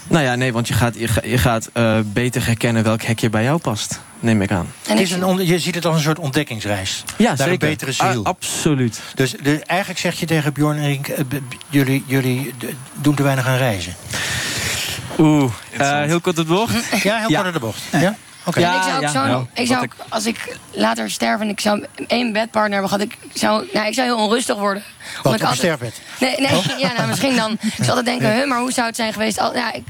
[0.07, 3.29] Nou ja, nee, want je gaat, je, ga- je gaat eh, beter herkennen welk hekje
[3.29, 3.99] bij jou past.
[4.19, 4.67] Neem ik aan.
[4.87, 7.03] Het is een, on- je ziet het als een soort ontdekkingsreis.
[7.17, 7.51] Ja, Naar zeker.
[7.51, 8.05] een betere ziel.
[8.05, 8.99] Ah, absoluut.
[9.15, 11.07] Dus, dus eigenlijk zeg je tegen Bjorn en Rink...
[11.07, 11.23] eh,
[11.69, 13.95] jullie, jullie d- doen te weinig aan reizen.
[15.17, 17.03] Oeh, eh, heel kort op de bocht.
[17.03, 17.81] Ja, heel kort op de bocht.
[17.91, 18.15] Ja?
[18.55, 19.45] En ik zou ook ja, zo, ja.
[19.53, 23.67] ik zou als ik later sterf en ik zou één bedpartner hebben gehad, ik zou,
[23.73, 24.83] nou, ik zou heel onrustig worden.
[25.23, 26.01] Wat, ik een altijd- sterfbed?
[26.19, 26.65] Nee, nee Oh.
[26.79, 27.51] ja, nou, misschien dan.
[27.61, 28.35] Ik zou altijd denken, Ja.
[28.35, 29.39] huh, maar hoe zou het zijn geweest?
[29.39, 29.83] Al, ja, ik,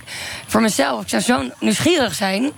[0.48, 2.52] voor mezelf, ik zou zo nieuwsgierig zijn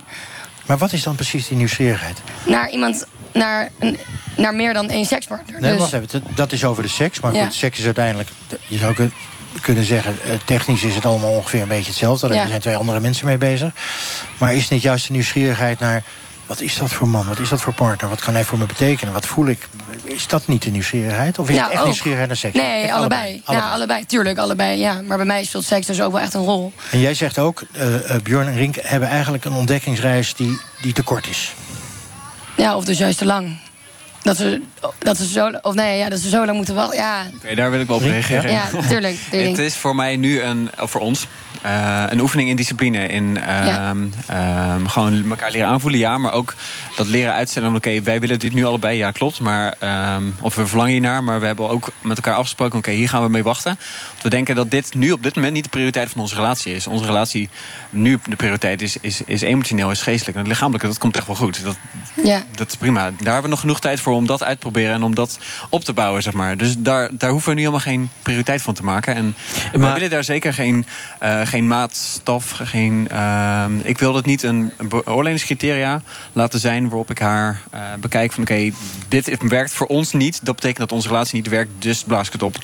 [0.66, 2.18] Maar wat is dan precies die nieuwsgierigheid?
[2.46, 3.98] naar iemand, naar, een,
[4.36, 5.60] naar meer dan één sekspartner.
[5.60, 6.24] Nee, dus, wacht even.
[6.34, 7.20] Dat, is over de seks.
[7.20, 7.44] Maar Ja.
[7.44, 8.28] goed, seks is uiteindelijk...
[8.66, 9.12] Je zou kun-
[9.60, 12.28] kunnen zeggen, eh, technisch is het allemaal ongeveer een beetje hetzelfde.
[12.28, 12.46] Daar Ja.
[12.46, 13.72] zijn twee andere mensen mee bezig.
[14.38, 16.02] Maar is niet juist de nieuwsgierigheid naar...
[16.46, 17.26] Wat is dat voor man?
[17.26, 18.10] Wat is dat voor partner?
[18.10, 19.12] Wat kan hij voor me betekenen?
[19.14, 19.68] Wat voel ik?
[20.04, 21.38] Is dat niet de nieuwsgierigheid?
[21.38, 21.86] Of is Ja, het echt ook.
[21.86, 22.54] nieuwsgierigheid naar seks?
[22.56, 23.42] Nee, Echt allebei.
[23.46, 24.06] Ja, allebei.
[24.06, 24.78] Tuurlijk, allebei.
[24.78, 25.00] Ja.
[25.06, 26.72] Maar bij mij speelt seks dus ook wel echt een rol.
[26.90, 30.92] En jij zegt ook, eh eh, Björn en Rink hebben eigenlijk een ontdekkingsreis die, die
[30.92, 31.54] te kort is.
[32.56, 33.56] Ja, of dus juist te lang.
[34.22, 34.62] Dat ze,
[34.98, 36.98] dat ze zo, of nee, ja, dat ze zo lang moeten wachten.
[36.98, 38.52] Ja, Oké, daar wil ik wel op reageren.
[38.52, 39.18] Ja, tuurlijk.
[39.30, 41.26] Het is voor mij nu een, of voor ons,
[41.62, 43.06] eh, een oefening in discipline.
[43.06, 46.18] In ehm, ehm, gewoon elkaar leren aanvoelen, ja.
[46.18, 46.54] Maar ook
[46.96, 47.74] dat leren uitstellen.
[47.74, 49.40] Oké, wij willen dit nu allebei, ja, klopt.
[49.40, 51.24] Maar, ehm, of we verlangen hiernaar.
[51.24, 53.78] Maar we hebben ook met elkaar afgesproken, oké, hier gaan we mee wachten.
[54.10, 56.74] Want we denken dat dit nu op dit moment niet de prioriteit van onze relatie
[56.74, 56.86] is.
[56.86, 57.48] Onze relatie
[57.90, 60.36] nu de prioriteit is, is, is emotioneel, is geestelijk.
[60.36, 61.64] En het lichamelijke, dat komt echt wel goed.
[61.64, 61.76] Dat,
[62.24, 62.42] ja.
[62.54, 63.00] dat is prima.
[63.00, 65.38] Daar hebben we nog genoeg tijd voor om dat uit te proberen en om dat
[65.68, 66.56] op te bouwen, zeg maar.
[66.56, 69.14] Dus daar, daar hoeven we nu helemaal geen prioriteit van te maken.
[69.14, 69.34] En
[69.72, 70.86] we willen daar zeker geen,
[71.18, 73.08] eh, geen maatstaf, geen...
[73.10, 76.02] ehm, ik wil dat niet een, een beoordelingscriteria
[76.32, 78.42] laten zijn waarop ik haar eh, bekijk van...
[78.42, 78.70] oké,
[79.08, 80.40] dit werkt voor ons niet.
[80.42, 82.56] Dat betekent dat onze relatie niet werkt, dus blaas ik het op.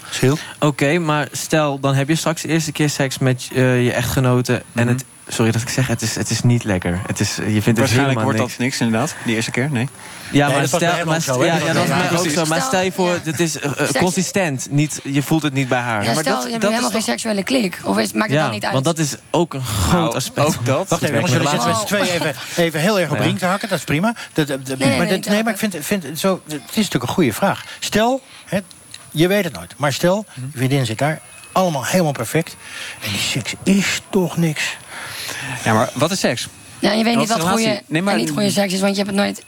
[0.60, 4.62] Oké, maar stel, dan heb je straks de eerste keer seks met eh, je echtgenote...
[4.74, 7.00] en het, sorry dat ik zeg, het is, het is niet lekker.
[7.06, 8.50] Het is, je vindt het Waarschijnlijk wordt niks.
[8.50, 9.14] dat niks, inderdaad.
[9.24, 9.88] Die eerste keer, nee.
[10.30, 12.44] Ja, Nee, maar stel, maar zo, ja, Dat ja, was dat is mij ook zo.
[12.44, 14.66] Maar Stel- je voor, het is eh, consistent.
[14.70, 16.04] Niet, je voelt het niet bij haar.
[16.04, 17.78] Ja, maar stel, dat, je hebt helemaal geen seksuele klik.
[17.84, 18.72] Of is, maakt het ja, dan niet uit?
[18.72, 20.46] want dat is ook een groot aspect.
[20.46, 20.88] Ook dat.
[20.88, 23.22] Wacht even, jongens, jullie zitten met z'n tweeën even, even heel erg op Ja.
[23.22, 23.68] Rink te hakken.
[23.68, 24.14] Dat is prima.
[24.32, 26.54] Dat- dat- dat- Nee, nee, maar, nee, nee, maar ik vind, vind het zo, het
[26.54, 27.64] is natuurlijk een goede vraag.
[27.78, 28.58] Stel, hè,
[29.10, 29.74] je weet het nooit.
[29.76, 31.20] Maar stel, je vriendin zit daar.
[31.52, 32.56] Allemaal helemaal perfect.
[33.04, 34.76] En die seks is toch niks.
[35.64, 36.48] Ja, maar wat is seks?
[36.78, 37.82] Ja, je weet niet wat goede?
[37.86, 39.42] Nee, maar- niet goede seks is, want je hebt het nooit...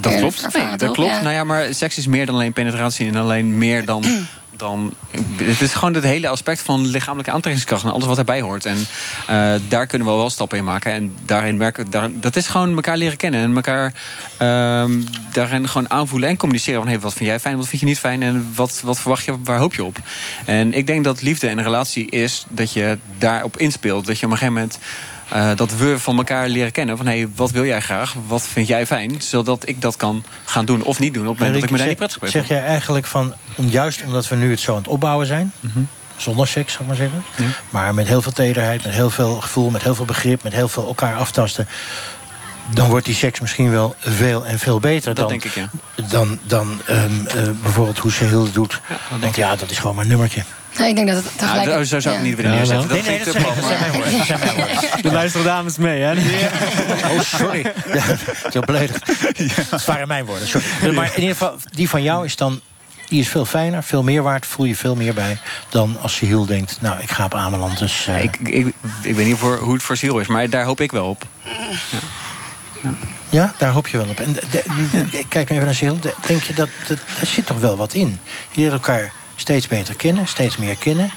[0.00, 0.54] Dat klopt.
[0.54, 1.10] Nee, dat klopt.
[1.10, 1.22] Ja.
[1.22, 4.04] Nou ja, maar seks is meer dan alleen penetratie en alleen meer dan.
[4.56, 4.94] dan
[5.36, 8.64] het is gewoon het hele aspect van lichamelijke aantrekkingskracht en alles wat erbij hoort.
[8.64, 8.86] En
[9.26, 10.92] eh, daar kunnen we wel stappen in maken.
[10.92, 13.40] En daarin werken, daar, dat is gewoon elkaar leren kennen.
[13.40, 13.92] En elkaar
[14.36, 15.00] ehm,
[15.32, 16.80] daarin gewoon aanvoelen en communiceren.
[16.80, 19.24] Van hey, wat vind jij fijn, wat vind je niet fijn en wat, wat verwacht
[19.24, 19.96] je, waar hoop je op?
[20.44, 24.06] En ik denk dat liefde en een relatie is dat je daarop inspeelt.
[24.06, 24.78] Dat je op een gegeven moment.
[25.28, 26.96] Eh, dat we van elkaar leren kennen.
[26.96, 28.14] Van hey, wat wil jij graag?
[28.26, 29.22] Wat vind jij fijn?
[29.22, 31.78] Zodat ik dat kan gaan doen of niet doen op het moment dat ik me
[31.78, 32.40] daar niet prettig bij voel.
[32.40, 35.52] Zeg jij eigenlijk van, om- juist omdat we nu het zo aan het opbouwen zijn...
[35.60, 35.78] Mhm.
[36.16, 37.24] zonder seks, zal ik maar zeggen...
[37.70, 39.70] maar met heel veel tederheid, met heel veel gevoel...
[39.70, 41.68] met heel veel begrip, met heel veel elkaar aftasten...
[42.70, 45.70] dan wordt die seks misschien wel veel en veel beter Dat dan, denk ik, ja.
[46.08, 48.80] dan, dan ehm, eh, bijvoorbeeld hoe Sehil doet.
[49.20, 50.42] Want ja, dat is gewoon maar een nummertje.
[50.78, 51.68] Nee, ik denk dat het tegelijk...
[51.70, 52.26] Ah, zo zou ik ja.
[52.26, 52.88] niet willen neerzetten.
[52.88, 54.12] Dat Nee, nee, dat zijn, te dat zijn mijn woorden.
[54.18, 55.02] Dat zijn mijn woorden.
[55.02, 56.12] De luisteren dames mee, hè?
[57.10, 57.72] Oh, sorry.
[57.92, 58.02] Ja,
[58.52, 59.10] Zo beledigd.
[59.70, 60.94] Dat waren mijn woorden, sorry.
[60.94, 62.60] Maar in ieder geval, die van jou is dan...
[63.08, 65.38] Die is veel fijner, veel meer waard, voel je veel meer bij...
[65.68, 68.06] dan als Sehil denkt, nou, ik ga op Ameland, dus...
[68.06, 68.66] eh, Ik, ik,
[69.02, 71.24] ik weet niet voor, hoe het voor Ziel is, maar daar hoop ik wel op.
[73.28, 74.20] Ja, daar hoop je wel op.
[74.20, 74.64] En de- de-
[75.10, 76.00] de- kijk even naar.
[76.00, 76.98] De- Denk je dat, dat...
[77.20, 78.18] Er zit toch wel wat in?
[78.50, 81.10] Je leert elkaar steeds beter kennen, steeds meer kennen.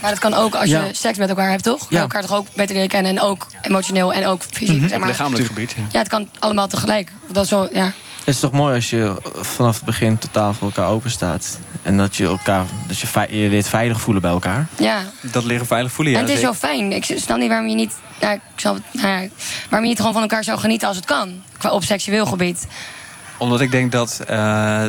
[0.00, 0.84] Maar dat kan ook als Ja.
[0.84, 1.86] je seks met elkaar hebt, toch?
[1.88, 2.00] Je Ja.
[2.00, 3.10] elkaar toch ook beter leren kennen.
[3.16, 4.80] En ook emotioneel en ook fysiek.
[4.80, 5.00] Zeg maar.
[5.00, 5.72] Op lichamelijk gebied.
[5.76, 5.82] ja.
[5.92, 7.12] Ja, het kan allemaal tegelijk.
[7.32, 7.92] Dat is zo, ja.
[8.24, 11.58] Het is toch mooi als je vanaf het begin totaal voor elkaar open staat.
[11.82, 13.06] En dat je elkaar, dat je,
[13.42, 14.66] je leert veilig voelen bij elkaar.
[14.78, 14.98] ja.
[15.20, 16.18] Dat leren veilig voelen, ja.
[16.20, 16.54] en het is zeker.
[16.54, 16.92] zo fijn.
[16.92, 19.28] Ik snap niet waarom je niet, ja, ik snap nou ja,
[19.68, 21.42] waarom je niet gewoon van elkaar zou genieten als het kan.
[21.58, 22.66] Qua op seksueel gebied.
[23.38, 24.86] Omdat ik denk dat, eh,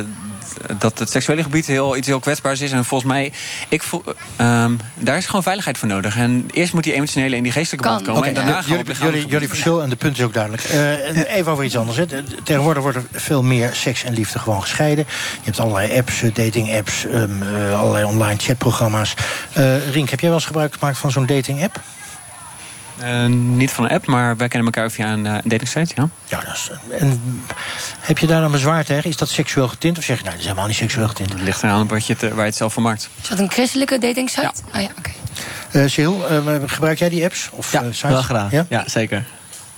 [0.78, 2.72] dat het seksuele gebied heel, iets heel kwetsbaars is.
[2.72, 3.32] En volgens mij,
[3.68, 4.02] ik voel,
[4.36, 6.16] ehm, daar is gewoon veiligheid voor nodig.
[6.16, 8.24] En eerst moet die emotionele en die geestelijke band komen.
[8.24, 10.62] En daarna gaan op jullie, lichamelijk jullie, jullie verschil en de punt is ook duidelijk.
[10.62, 11.96] Eh, en even over iets anders.
[11.96, 12.06] Hè.
[12.42, 15.04] Tegenwoordig wordt er veel meer seks en liefde gewoon gescheiden.
[15.08, 19.14] Je hebt allerlei apps, eh, dating-apps, ehm, eh, allerlei online chatprogramma's.
[19.52, 21.80] Eh Rink, heb jij wel eens gebruik gemaakt van zo'n dating-app?
[23.04, 26.08] Eh, niet van een app, maar wij kennen elkaar via een uh, datingsite, ja.
[26.24, 27.42] Ja, dat is, en
[28.00, 29.10] heb je daar dan bezwaar tegen?
[29.10, 29.98] Is dat seksueel getint?
[29.98, 31.32] Of zeg je, nou, dat is helemaal niet seksueel getint?
[31.32, 33.08] Het ligt eraan wat je het, eh, waar je het zelf voor maakt.
[33.22, 34.40] Is dat een christelijke datingsite?
[34.42, 34.52] Ja.
[34.74, 35.10] Oh ja, oké.
[35.72, 37.48] Eh Sil, eh, gebruik jij die apps?
[37.52, 38.00] Of, Ja, eh, sites?
[38.02, 38.48] wel gedaan.
[38.50, 38.66] Ja?
[38.68, 39.24] Ja, zeker.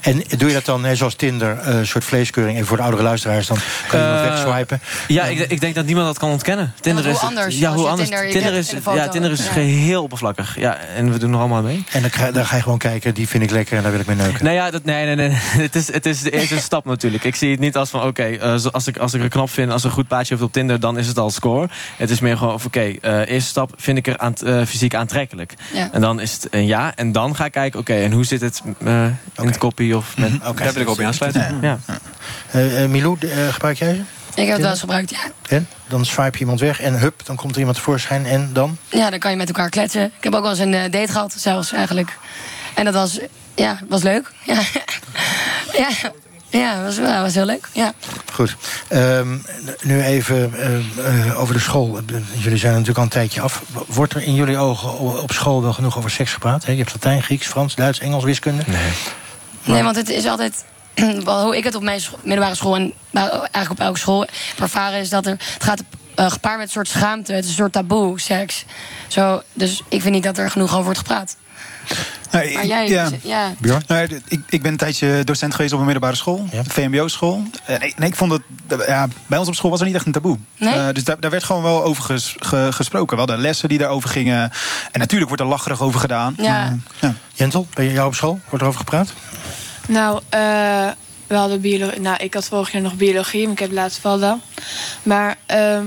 [0.07, 2.54] En doe je dat dan, hè, zoals Tinder, eh, een soort vleeskeuring...
[2.57, 3.57] even voor de oudere luisteraars, dan
[3.88, 4.80] kan je iemand Eh, wegswipen?
[5.09, 6.72] Ja, ik, ik denk dat niemand dat kan ontkennen.
[6.80, 8.09] Tinder hoe is, anders Ja, hoe anders.
[8.09, 9.50] Tinder- hebt is, een ja, Tinder is Ja.
[9.52, 10.59] geheel oppervlakkig.
[10.59, 11.84] Ja, en we doen er allemaal mee.
[11.92, 14.00] En dan ga, dan ga je gewoon kijken, die vind ik lekker en daar wil
[14.00, 14.44] ik mee neuken.
[14.44, 15.30] Nou ja, dat, nee, nee, nee.
[15.66, 17.24] Het is, het is de eerste stap natuurlijk.
[17.24, 19.50] Ik zie het niet als van, oké, eh, zo- als, ik, als ik er knap
[19.50, 19.70] vind...
[19.72, 21.68] als er een goed plaatje heeft op Tinder, dan is het al score.
[21.96, 24.34] Het is meer gewoon van, oké, eh, eerste stap vind ik er aan,
[24.66, 25.54] fysiek aantrekkelijk.
[25.74, 25.88] Ja.
[25.92, 26.92] En dan is het een ja.
[26.96, 29.04] En dan ga ik kijken, oké, en hoe zit het eh,
[29.36, 30.32] in het kopie of met...
[30.47, 30.62] Oké.
[30.62, 31.59] Daar wil ik op in aansluiten.
[31.61, 31.78] Ja.
[32.51, 34.03] Eh, eh, Milou, eh, gebruik jij ze?
[34.36, 35.18] Ik heb het wel eens gebruikt, ja.
[35.49, 35.68] En?
[35.88, 38.78] Dan swipe je iemand weg en hup, dan komt er iemand tevoorschijn en dan?
[38.88, 40.05] Ja, dan kan je met elkaar kletsen.
[40.05, 42.18] Ik heb ook wel eens een eh, date gehad, zelfs eigenlijk.
[42.74, 43.18] En dat was,
[43.55, 44.32] ja, was leuk.
[45.78, 45.88] Ja, ja,
[46.61, 47.68] ja was, was heel leuk.
[47.72, 47.92] Ja.
[48.32, 48.57] Goed.
[48.88, 49.36] Ehm,
[49.82, 50.55] nu even
[51.36, 52.01] over de school.
[52.32, 53.62] Jullie zijn natuurlijk al een tijdje af.
[53.86, 56.64] Wordt er in jullie ogen op school wel genoeg over seks gepraat?
[56.64, 56.72] Hè?
[56.72, 58.62] Je hebt Latijn, Grieks, Frans, Duits, Engels, wiskunde.
[58.66, 58.92] Nee.
[59.66, 60.64] Nee, want het is altijd.
[61.24, 64.26] wel hoe ik het op mijn middelbare school en eigenlijk op elke school
[64.60, 65.32] ervaren, is dat er.
[65.54, 65.82] Het gaat
[66.14, 67.32] eh, gepaard met een soort schaamte.
[67.32, 68.64] Het is een soort taboe, seks.
[69.06, 71.36] Zo, dus ik vind niet dat er genoeg over wordt gepraat.
[72.30, 73.08] Nee, Maar jij, ja.
[73.22, 73.52] ja.
[73.58, 73.82] Bjorn?
[73.86, 76.62] Nou, d- ik, ik ben een tijdje docent geweest op een middelbare school, Ja.
[76.64, 77.42] VMBO-school.
[77.64, 78.42] En ik, nee, ik vond het,
[78.86, 80.38] ja, bij ons op school was er niet echt een taboe.
[80.56, 80.74] Nee?
[80.74, 83.12] Eh, dus daar, daar werd gewoon wel over ges- ge- gesproken.
[83.16, 84.50] We hadden lessen die daarover gingen.
[84.92, 86.34] En natuurlijk wordt er lacherig over gedaan.
[86.38, 86.76] Ja.
[87.00, 87.14] Ja.
[87.34, 88.40] Jentel, ben je jou op school?
[88.48, 89.12] Wordt er over gepraat?
[89.89, 90.41] Nou, eh,
[91.26, 92.01] we hadden biologie.
[92.01, 94.41] Nou, ik had vorig jaar nog biologie, maar ik heb laatst vallen.
[95.03, 95.84] Maar ehm,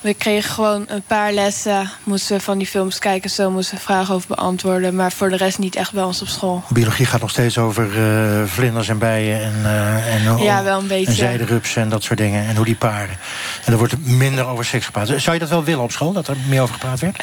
[0.00, 1.90] we kregen gewoon een paar lessen.
[2.02, 4.94] Moesten we van die films kijken, zo moesten we vragen over beantwoorden.
[4.94, 6.62] Maar voor de rest niet echt bij ons op school.
[6.68, 10.86] Biologie gaat nog steeds over eh, vlinders en bijen en, eh en, Ja, wel een
[10.86, 11.06] beetje.
[11.06, 12.46] en zijderupsen en dat soort dingen.
[12.48, 13.18] En hoe die paren.
[13.64, 15.06] En er wordt minder over seks gepraat.
[15.06, 17.22] Zou je dat wel willen op school, dat er meer over gepraat werd?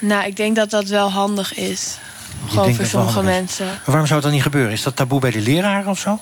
[0.00, 1.98] Nou, ik denk dat dat wel handig is.
[2.48, 3.66] Gewoon voor dat sommige mensen.
[3.66, 4.72] Maar waarom zou het dan niet gebeuren?
[4.72, 6.18] Is dat taboe bij de leraren of zo?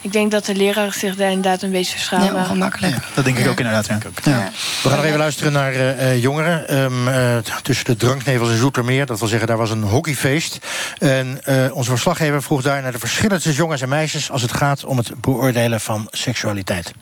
[0.00, 2.26] Ik denk dat de leraren zich daar inderdaad een beetje verschamen.
[2.26, 2.96] Ja, ongemakkelijk.
[3.14, 3.86] Dat denk ik ook inderdaad.
[3.86, 3.98] Ja.
[4.24, 4.50] Ja.
[4.82, 6.68] We gaan nog even luisteren naar eh, eh, jongeren.
[6.68, 9.06] Ehm, eh, t- tussen de dranknevels en Zoetermeer.
[9.06, 10.58] Dat wil zeggen, daar was een hockeyfeest.
[10.98, 14.30] En eh, onze verslaggever vroeg daar naar de verschillen tussen jongens en meisjes...
[14.30, 16.92] als het gaat om het beoordelen van seksualiteit.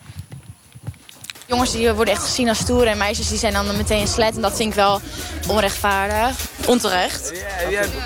[1.53, 4.35] Jongens die worden echt gezien als stoer en meisjes die zijn dan meteen een slet.
[4.37, 5.01] En dat vind ik wel
[5.49, 6.37] onrechtvaardig.
[6.67, 7.33] Onterecht.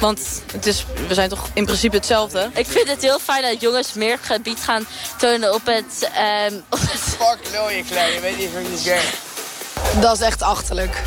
[0.00, 0.20] Want
[0.52, 2.50] het is, we zijn toch in principe hetzelfde.
[2.54, 4.86] Ik vind het heel fijn dat jongens meer gebied gaan
[5.18, 6.10] tonen op het...
[6.14, 7.00] ehm op het...
[7.00, 8.12] Fuck no, je klein.
[8.12, 9.16] Je weet niet hoe je zegt.
[10.00, 11.02] Dat is echt achterlijk.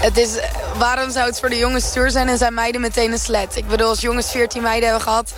[0.00, 0.30] Het is,
[0.76, 3.56] waarom zou het voor de jongens stoer zijn en zijn meiden meteen een slet?
[3.56, 5.32] Ik bedoel, als jongens 14 meiden hebben gehad...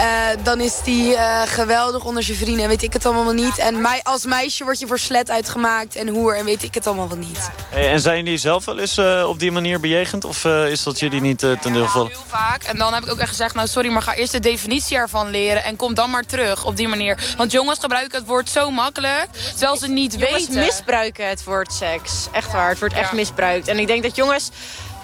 [0.00, 3.32] eh, dan is die eh, geweldig onder zijn vrienden en weet ik het allemaal wel
[3.32, 3.58] niet.
[3.58, 6.86] En mij, als meisje word je voor slet uitgemaakt en hoer en weet ik het
[6.86, 7.50] allemaal wel niet.
[7.70, 10.24] Hey, en zijn jullie zelf wel eens eh, op die manier bejegend?
[10.24, 12.10] Of eh, is dat jullie niet eh, ten deel gevallen?
[12.10, 12.62] Heel vaak.
[12.62, 15.30] En dan heb ik ook echt gezegd, nou sorry, maar ga eerst de definitie ervan
[15.30, 15.64] leren...
[15.64, 17.34] en kom dan maar terug op die manier.
[17.36, 20.60] Want jongens gebruiken het woord zo makkelijk, terwijl ze niet Jongens weten...
[20.60, 22.26] misbruiken het woord seks.
[22.32, 23.68] Echt waar, het wordt echt misbruikt.
[23.68, 24.50] En ik denk dat jongens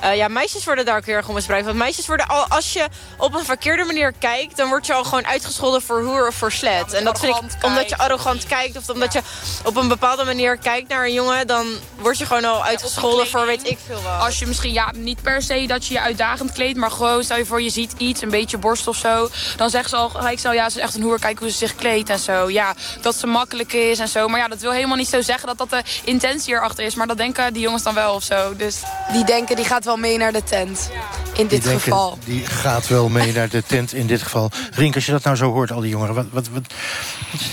[0.00, 1.66] eh, ja, meisjes worden daar ook heel erg om misbruikt.
[1.66, 4.56] Want meisjes worden al, als je op een verkeerde manier kijkt...
[4.56, 6.92] dan word je al gewoon uitgescholden voor hoer of voor slet.
[6.92, 8.76] En dat vind ik, omdat je arrogant kijkt...
[8.76, 9.20] of omdat je
[9.64, 11.46] op een bepaalde manier kijkt naar een jongen...
[11.46, 11.66] dan
[11.98, 14.20] word je gewoon al uitgescholden voor weet ik veel wat.
[14.20, 16.78] Als je misschien, ja, niet per se dat je je uitdagend kleedt...
[16.78, 19.28] maar gewoon, stel je voor, je ziet iets, een beetje borst of zo...
[19.56, 21.56] dan zeggen ze al gelijk zo, ja, ze is echt een hoer, kijk hoe ze
[21.56, 22.50] zich kleedt en zo.
[22.50, 24.28] Ja, dat ze makkelijk is en zo.
[24.28, 26.94] Maar ja, dat wil helemaal niet zo zeggen dat dat de intentie erachter is.
[26.94, 28.56] Maar dat denken die jongens dan wel of zo.
[28.56, 28.76] Dus
[29.12, 30.90] Die denken, die gaat wel mee naar de tent.
[31.34, 32.18] In dit Die denken, geval.
[32.24, 34.50] Die gaat wel mee naar de tent in dit geval.
[34.70, 36.14] Rink, als je dat nou zo hoort, al die jongeren...
[36.14, 36.62] wat, wat, wat,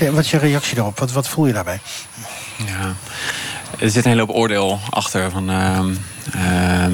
[0.10, 1.00] wat, is, is je reactie daarop?
[1.00, 1.80] Wat, wat voel je daarbij?
[2.66, 2.94] Ja.
[3.80, 5.32] Er zit een hele hoop oordeel achter.
[5.32, 5.94] Van, ehm,
[6.34, 6.94] ehm,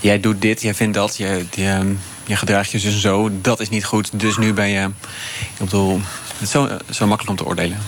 [0.00, 3.30] jij doet dit, jij vindt dat, je, je, je gedraagt je dus zo.
[3.40, 4.90] Dat is niet goed, dus nu ben je...
[5.40, 6.00] Ik bedoel,
[6.32, 7.78] het is zo, zo makkelijk om te oordelen.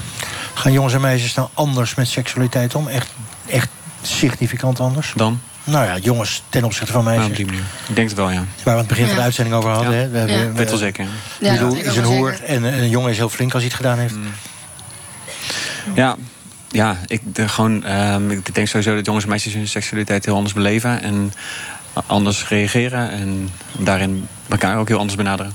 [0.55, 2.89] Gaan jongens en meisjes nou anders met seksualiteit om?
[2.89, 3.09] Echt,
[3.47, 3.69] echt
[4.03, 5.13] significant anders?
[5.17, 5.41] Dan?
[5.65, 7.27] Nou ja, jongens ten opzichte van meisjes.
[7.29, 7.63] op die manier.
[7.89, 8.35] Ik denk het wel, ja.
[8.37, 9.25] Waar we aan het begin van de Ja.
[9.27, 9.93] uitzending over hadden.
[9.93, 9.99] Ja.
[9.99, 10.09] Hè?
[10.11, 10.53] We Ja.
[10.69, 11.07] wel zeker,
[11.41, 11.57] ja.
[11.57, 14.15] Dat is een hoer en een jongen is heel flink als hij het gedaan heeft.
[15.95, 16.17] Ja,
[16.71, 20.35] ja ik, de, gewoon, ehm, ik denk sowieso dat jongens en meisjes hun seksualiteit heel
[20.35, 21.03] anders beleven.
[21.03, 21.33] En
[22.07, 23.11] anders reageren.
[23.11, 25.53] En daarin elkaar ook heel anders benaderen.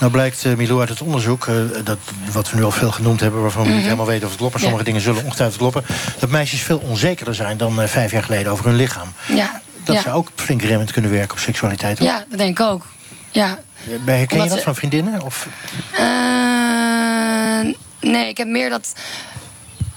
[0.00, 1.54] Nou blijkt, eh, Milou, uit het onderzoek, eh,
[1.84, 1.98] dat,
[2.32, 3.40] wat we nu al veel genoemd hebben...
[3.42, 3.84] waarvan we niet Mhm.
[3.86, 4.52] helemaal weten of het klopt...
[4.54, 5.84] maar sommige dingen zullen ongetwijfeld kloppen...
[6.18, 9.12] dat meisjes veel onzekerder zijn dan eh, vijf jaar geleden over hun lichaam.
[9.28, 10.02] Ja, Dat ja.
[10.02, 11.98] zou ook flink remmend kunnen werken op seksualiteit.
[11.98, 12.08] hoor.
[12.08, 12.86] ja, dat denk ik ook.
[13.30, 13.58] Ja.
[14.04, 15.22] Herken je dat ze- van vriendinnen?
[15.22, 15.46] Of,
[18.00, 18.92] nee, ik heb meer dat.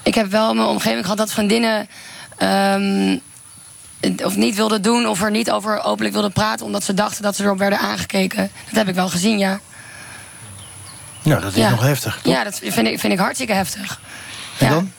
[0.03, 1.87] Ik heb wel mijn omgeving gehad dat vriendinnen.
[2.37, 3.17] ehm,
[4.23, 6.65] of niet wilden doen of er niet over openlijk wilden praten.
[6.65, 8.51] omdat ze dachten dat ze erop werden aangekeken.
[8.65, 9.59] Dat heb ik wel gezien, ja.
[11.23, 11.69] nou, dat is Ja.
[11.69, 12.19] nog heftig.
[12.23, 12.33] toch?
[12.33, 13.99] Ja, dat vind ik, vind ik hartstikke heftig.
[14.59, 14.73] En Ja.
[14.73, 14.91] dan?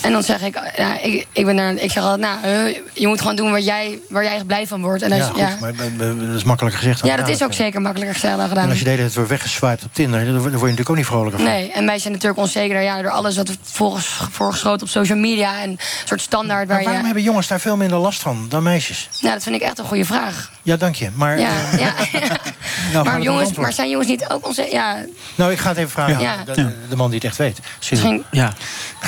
[0.00, 0.60] En dan zeg ik,
[1.02, 4.24] ik, ik, ben ik zeg altijd, nou, eh, je moet gewoon doen waar jij, waar
[4.24, 5.02] jij blij van wordt.
[5.02, 5.56] En ja, goed, ja.
[5.60, 8.64] maar dat is makkelijker gezegd dan ja, dat is ook zeker makkelijker gezegd dan gedaan.
[8.64, 10.24] En als je de hele tijd wordt weggeswiped op Tinder...
[10.24, 11.48] dan word je natuurlijk ook niet vrolijker van.
[11.48, 15.60] Nee, en wij zijn natuurlijk onzekerder ja, door alles wat volgens voorgeschoten op social media
[15.60, 17.04] en een soort standaard waar Maar waarom je.
[17.04, 19.08] hebben jongens daar veel minder last van dan meisjes?
[19.20, 20.50] Nou, dat vind ik echt een goede vraag.
[20.62, 21.08] Ja, dank je.
[21.14, 21.94] Maar, Ja, eh, ja.
[22.92, 24.72] nou, maar, jongens, maar zijn jongens niet ook onzeker?
[24.72, 25.04] Ja,
[25.34, 26.34] Nou, ik ga het even vragen Ja.
[26.36, 27.58] aan de, de man die het echt weet.
[27.90, 28.52] Misschien- Ja.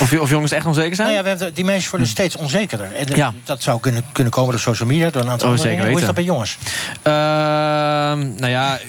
[0.01, 1.07] Of, of jongens echt onzeker zijn?
[1.07, 2.93] Nou ja, we hebben, die mensen worden steeds onzekerder.
[2.95, 3.33] En eh, Ja.
[3.43, 5.87] dat zou kunnen, kunnen komen door social media, door een aantal Oh, zeker.
[5.89, 6.57] Hoe is dat bij jongens?
[7.01, 7.13] Ehm,
[8.35, 8.79] nou ja,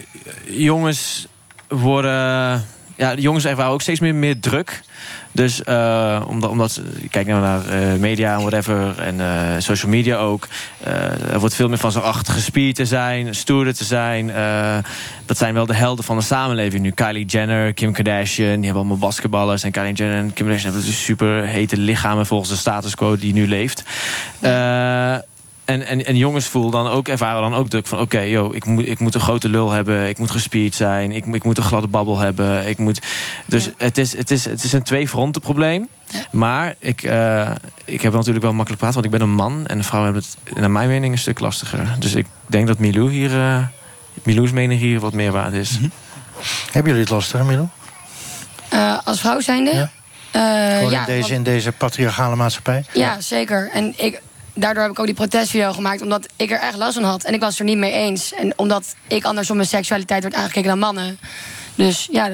[0.44, 1.26] jongens
[1.68, 2.64] worden.
[2.96, 4.80] Ja, de jongens ervaren ook steeds meer, meer druk.
[5.36, 6.80] Dus eh, omdat, omdat
[7.10, 8.98] kijk nou naar eh, media en whatever.
[8.98, 10.48] En eh, social media ook.
[11.30, 14.32] er wordt veel meer van zo achter gespierd te zijn, stoerder te zijn.
[15.26, 16.90] dat zijn wel de helden van de samenleving nu.
[16.90, 19.62] Kylie Jenner, Kim Kardashian, die hebben allemaal basketballers.
[19.62, 23.16] En Kylie Jenner en Kim Kardashian hebben dus super hete lichamen volgens de status quo
[23.16, 23.84] die nu leeft.
[25.66, 27.98] En, en, en jongens voelen dan ook, ervaren dan ook druk van...
[28.00, 31.12] oké, yo, ik, moet, ik moet een grote lul hebben, ik moet gespierd zijn...
[31.12, 32.68] ik, ik moet een gladde babbel hebben.
[32.68, 33.00] Ik moet,
[33.46, 35.88] dus het, is, het, is, het is een twee-fronten probleem.
[36.30, 37.50] Maar ik, eh,
[37.84, 39.02] ik heb natuurlijk wel makkelijk praten...
[39.02, 41.96] want ik ben een man en vrouwen hebben het naar mijn mening een stuk lastiger.
[41.98, 43.32] Dus ik denk dat Milou hier...
[43.40, 43.58] eh
[44.22, 45.78] Milou's mening hier wat meer waard is.
[46.64, 47.68] Hebben jullie het lastiger, Milou?
[48.68, 49.70] eh, als vrouw zijnde?
[49.74, 49.90] Ja.
[50.30, 52.84] Eh, Gewoon ja, in, deze, in deze patriarchale maatschappij?
[52.92, 53.70] Ja, zeker.
[53.72, 54.20] En ik,
[54.56, 57.24] daardoor heb ik ook die protestvideo gemaakt, omdat ik er echt last van had.
[57.24, 58.34] En ik was het er niet mee eens.
[58.34, 61.18] En omdat ik anders op mijn seksualiteit werd aangekeken dan mannen.
[61.74, 62.28] Dus ja,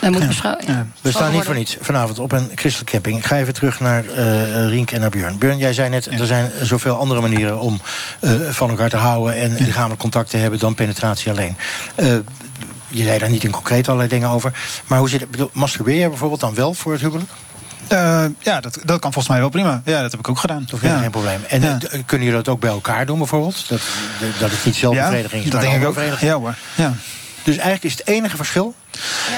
[0.00, 0.64] dat moet beschouwen.
[0.66, 0.86] Ja.
[1.00, 3.18] We staan niet voor niets vanavond op een christelijke camping.
[3.18, 5.38] Ik ga even terug naar eh Rienk en naar Björn.
[5.38, 7.80] Björn, jij zei net, er zijn zoveel andere manieren om
[8.20, 9.34] eh, van elkaar te houden...
[9.34, 11.56] en lichamelijk contact te hebben dan penetratie alleen.
[11.94, 12.14] Eh,
[12.88, 14.52] je zei daar niet in concreet allerlei dingen over.
[14.86, 15.30] Maar hoe zit het?
[15.30, 17.30] bedoel, Masturbeer je bijvoorbeeld dan wel voor het huwelijk?
[17.90, 19.82] Eh, ja, dat, dat kan volgens mij wel prima.
[19.84, 20.66] Ja, dat heb ik ook gedaan.
[20.72, 20.98] Is ja.
[20.98, 21.40] geen probleem.
[21.48, 21.78] En Ja.
[21.90, 23.68] eh, kunnen jullie dat ook bij elkaar doen bijvoorbeeld?
[23.68, 23.80] Dat,
[24.38, 26.18] dat het niet zelfbevrediging is, Ja, dat denk ik ook.
[26.20, 26.54] Ja hoor.
[26.74, 26.92] Ja.
[27.42, 28.74] Dus eigenlijk is het enige verschil...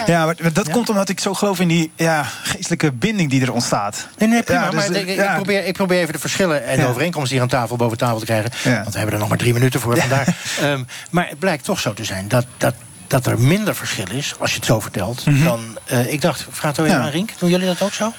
[0.07, 3.53] Ja, maar dat komt omdat ik zo geloof in die ja, geestelijke binding die er
[3.53, 4.09] ontstaat.
[4.19, 4.61] Nee, nee, prima.
[4.61, 7.49] Ja, dus, maar ik, probeer, ik probeer even de verschillen en de overeenkomsten hier aan
[7.49, 8.51] tafel boven tafel te krijgen.
[8.65, 10.27] Want we hebben er nog maar drie minuten voor vandaar.
[10.61, 12.75] Ehm, maar het blijkt toch zo te zijn dat, dat,
[13.13, 15.79] dat er minder verschil is, als je het zo vertelt, dan...
[15.85, 17.05] eh, ik dacht, vraag het even Ja.
[17.05, 17.31] aan Rink.
[17.39, 18.13] Doen jullie dat ook zo?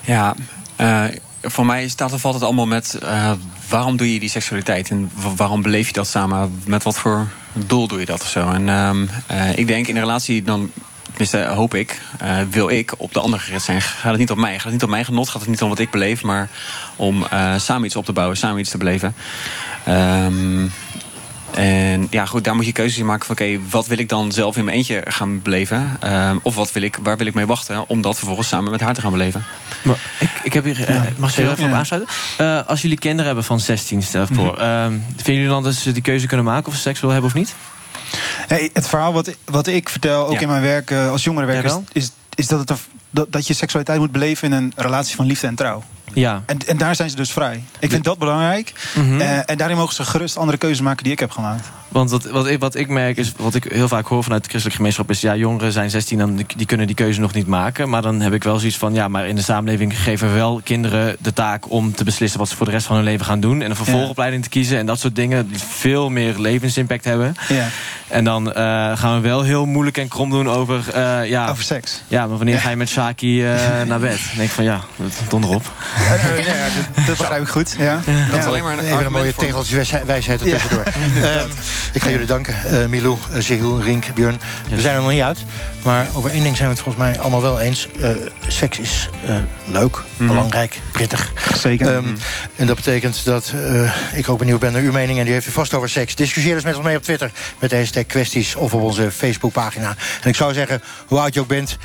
[0.00, 0.34] Ja,
[0.76, 1.04] eh,
[1.42, 3.32] voor mij staat of valt het allemaal met eh,
[3.68, 6.62] waarom doe je die seksualiteit en wa- waarom beleef je dat samen?
[6.66, 8.50] Met wat voor doel doe je dat of zo?
[8.50, 10.70] En ehm, eh, ik denk in een relatie dan.
[11.06, 13.82] Tenminste, hoop ik, eh, wil ik op de ander gericht zijn.
[13.82, 15.68] Gaat het niet om mij, gaat het niet om mijn genot, gaat het niet om
[15.68, 16.48] wat ik beleef, maar
[16.96, 19.14] om eh, samen iets op te bouwen, samen iets te beleven.
[19.84, 20.66] Ehm,
[21.54, 23.34] En ja, goed, daar moet je keuzes in maken van...
[23.34, 25.96] oké, wat wil ik dan zelf in mijn eentje gaan beleven?
[26.00, 28.80] Ehm, of wat wil ik, waar wil ik mee wachten om dat vervolgens samen met
[28.80, 29.44] haar te gaan beleven?
[29.82, 32.14] Maar ik, ik heb hier, uh, mag ik er even op aansluiten?
[32.40, 34.52] Uh, als jullie kinderen hebben van 16, stel voor...
[34.54, 34.62] Mhm.
[34.62, 34.84] Uh,
[35.16, 37.38] vinden jullie dan dat ze die keuze kunnen maken of ze seks willen hebben of
[37.38, 37.54] niet?
[38.46, 40.40] Hey, het verhaal wat, wat ik vertel, ook Ja.
[40.40, 41.70] in mijn werk uh, als jongerenwerker...
[41.92, 42.78] Is, is, is dat, het
[43.10, 45.82] dat, dat je seksualiteit moet beleven in een relatie van liefde en trouw.
[46.12, 46.42] Ja.
[46.46, 47.64] En, en daar zijn ze dus vrij.
[47.78, 48.72] Ik vind dat belangrijk.
[48.94, 49.20] Mhm.
[49.20, 51.68] Eh, en daarin mogen ze gerust andere keuzes maken die ik heb gemaakt.
[51.88, 54.48] Want wat, wat, ik, wat ik merk, is, wat ik heel vaak hoor vanuit de
[54.48, 55.10] christelijke gemeenschap...
[55.10, 57.88] is ja, jongeren zijn 16 en die, die kunnen die keuze nog niet maken.
[57.88, 58.94] Maar dan heb ik wel zoiets van...
[58.94, 61.70] ja, maar in de samenleving geven we wel kinderen de taak...
[61.70, 63.62] om te beslissen wat ze voor de rest van hun leven gaan doen...
[63.62, 65.48] en een vervolgopleiding te kiezen en dat soort dingen...
[65.48, 67.36] die veel meer levensimpact hebben.
[67.48, 67.68] Ja.
[68.08, 68.62] En dan eh,
[68.98, 70.84] gaan we wel heel moeilijk en krom doen over...
[70.92, 72.02] eh, ja, over seks.
[72.08, 73.42] Ja, maar wanneer ga je met Shaki
[73.88, 74.18] naar bed?
[74.18, 74.80] Dan denk ik van ja,
[75.28, 75.72] donder op.
[77.06, 77.74] dat begrijp ik goed.
[77.78, 78.00] Ja.
[78.30, 80.82] Dat is alleen maar een, Even een mooie tegeltjeswijsheid er tussendoor.
[81.22, 81.48] Ehm,
[81.92, 82.54] ik ga jullie danken.
[82.64, 83.16] Eh Milou,
[83.50, 84.40] uh, Rink, Björn.
[84.68, 85.38] We zijn er nog niet uit.
[85.82, 87.88] Maar over één ding zijn we het volgens mij allemaal wel eens.
[88.00, 88.08] Uh,
[88.46, 90.28] seks is uh, leuk, Mhm.
[90.28, 91.32] belangrijk, prettig.
[91.56, 91.94] Zeker.
[91.94, 92.16] Um,
[92.56, 95.18] En dat betekent dat uh, ik ook benieuwd ben naar uw mening.
[95.18, 96.14] En die heeft u vast over seks.
[96.14, 97.30] Discussieer dus met ons mee op Twitter.
[97.58, 99.94] Met de hashtag kwesties of op onze Facebookpagina.
[100.22, 101.76] En ik zou zeggen, hoe oud je ook bent...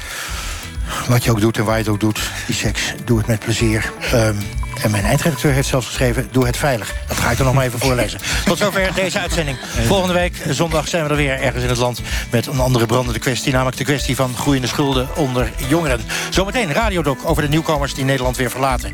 [1.07, 3.39] Wat je ook doet en waar je het ook doet, die seks, doe het met
[3.39, 3.91] plezier.
[4.13, 4.37] Um,
[4.83, 6.93] en mijn eindredacteur heeft zelfs geschreven, doe het veilig.
[7.07, 8.19] Dat ga ik er nog maar even voorlezen.
[8.45, 9.57] Tot zover deze uitzending.
[9.85, 12.01] Volgende week, zondag, zijn we er weer ergens in het land...
[12.29, 16.01] met een andere brandende kwestie, namelijk de kwestie van groeiende schulden onder jongeren.
[16.29, 18.91] Zometeen radiodoc over de nieuwkomers die Nederland weer verlaten.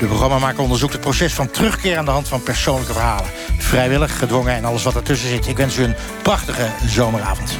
[0.00, 3.30] De programmamaker onderzoekt het proces van terugkeer aan de hand van persoonlijke verhalen.
[3.58, 5.46] Vrijwillig, gedwongen en alles wat ertussen zit.
[5.46, 7.58] Ik wens u een prachtige zomeravond.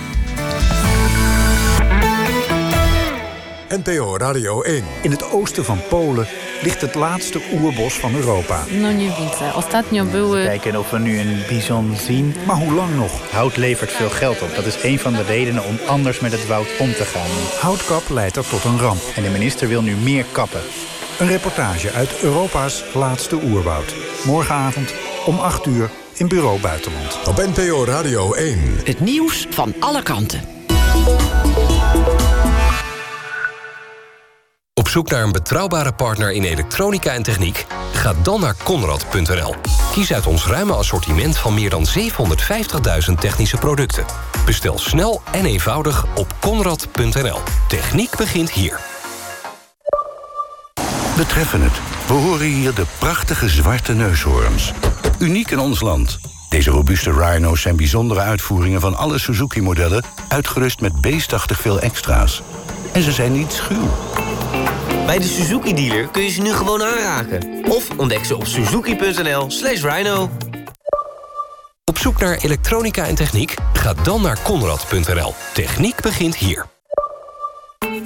[3.82, 4.84] NPO Radio 1.
[5.02, 6.26] In het oosten van Polen
[6.62, 8.64] ligt het laatste oerbos van Europa.
[8.70, 9.54] No nie widzę.
[9.54, 10.44] Ostatnio były...
[10.44, 12.34] Kijken of we nu een bison zien.
[12.46, 13.30] Maar hoe lang nog?
[13.30, 14.54] Hout levert veel geld op.
[14.54, 17.60] Dat is een van de redenen om anders met het woud om te gaan.
[17.60, 19.02] Houtkap leidt er tot een ramp.
[19.16, 20.60] En de minister wil nu meer kappen.
[21.18, 23.94] Een reportage uit Europa's laatste oerwoud.
[24.24, 24.94] Morgenavond
[25.26, 27.18] om 8 uur in Bureau Buitenland.
[27.28, 28.58] Op NPO Radio 1.
[28.84, 30.53] Het nieuws van alle kanten.
[34.94, 37.66] Zoek naar een betrouwbare partner in elektronica en techniek?
[37.92, 39.54] Ga dan naar Conrad.nl.
[39.92, 41.86] Kies uit ons ruime assortiment van meer dan
[43.08, 44.04] 750.000 technische producten.
[44.46, 47.38] Bestel snel en eenvoudig op Conrad.nl.
[47.68, 48.80] Techniek begint hier.
[51.16, 51.80] We treffen het.
[52.06, 54.72] We horen hier de prachtige zwarte neushoorns.
[55.18, 56.18] Uniek in ons land.
[56.48, 60.04] Deze robuuste rhino's zijn bijzondere uitvoeringen van alle Suzuki-modellen...
[60.28, 62.42] uitgerust met beestachtig veel extra's.
[62.92, 63.88] En ze zijn niet schuw.
[65.06, 67.64] Bij de Suzuki-dealer kun je ze nu gewoon aanraken.
[67.68, 70.30] Of ontdek ze op suzuki.nl slash rhino.
[71.84, 73.54] Op zoek naar elektronica en techniek?
[73.72, 75.34] Ga dan naar Conrad.nl.
[75.54, 76.66] Techniek begint hier.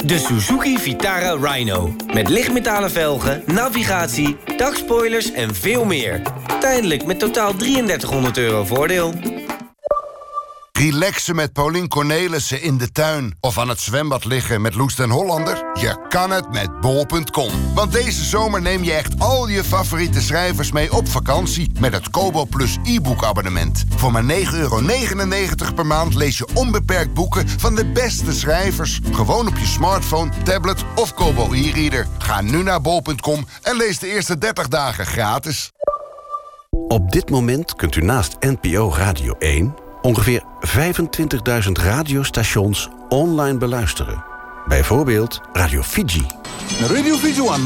[0.05, 1.95] De Suzuki Vitara Rhino.
[2.13, 6.23] Met lichtmetalen velgen, navigatie, dakspoilers en veel meer.
[6.61, 9.13] Tijdelijk met totaal 3300 euro voordeel.
[10.79, 13.37] Relaxen met Paulien Cornelissen in de tuin.
[13.41, 15.57] Of aan het zwembad liggen met Loes den Hollander?
[15.75, 17.75] Je kan het met bol.com.
[17.75, 21.71] Want deze zomer neem je echt al je favoriete schrijvers mee op vakantie...
[21.81, 23.85] met het Kobo Plus e-book abonnement.
[23.97, 24.81] Voor maar 9,99 euro
[25.75, 27.49] per maand lees je onbeperkt boeken...
[27.49, 29.01] van de beste schrijvers.
[29.13, 32.07] Gewoon op je smartphone, tablet of Kobo e-reader.
[32.19, 35.73] Ga nu naar bol.com en lees de eerste 30 dagen gratis.
[36.89, 44.25] Op dit moment kunt u naast NPO Radio 1 ongeveer 25.000 radiostations online beluisteren.
[44.67, 46.27] Bijvoorbeeld Radio Fiji.
[46.81, 47.65] Radio Fiji One,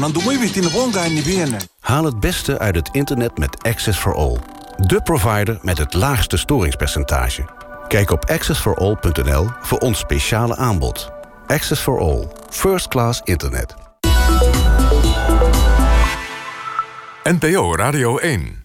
[1.79, 4.37] Haal het beste uit het internet met Access for All.
[4.77, 7.45] De provider met het laagste storingspercentage.
[7.87, 11.11] Kijk op accessforall.nl voor ons speciale aanbod.
[11.47, 12.27] Access for All.
[12.49, 13.73] First class internet.
[17.23, 18.62] NPO Radio 1.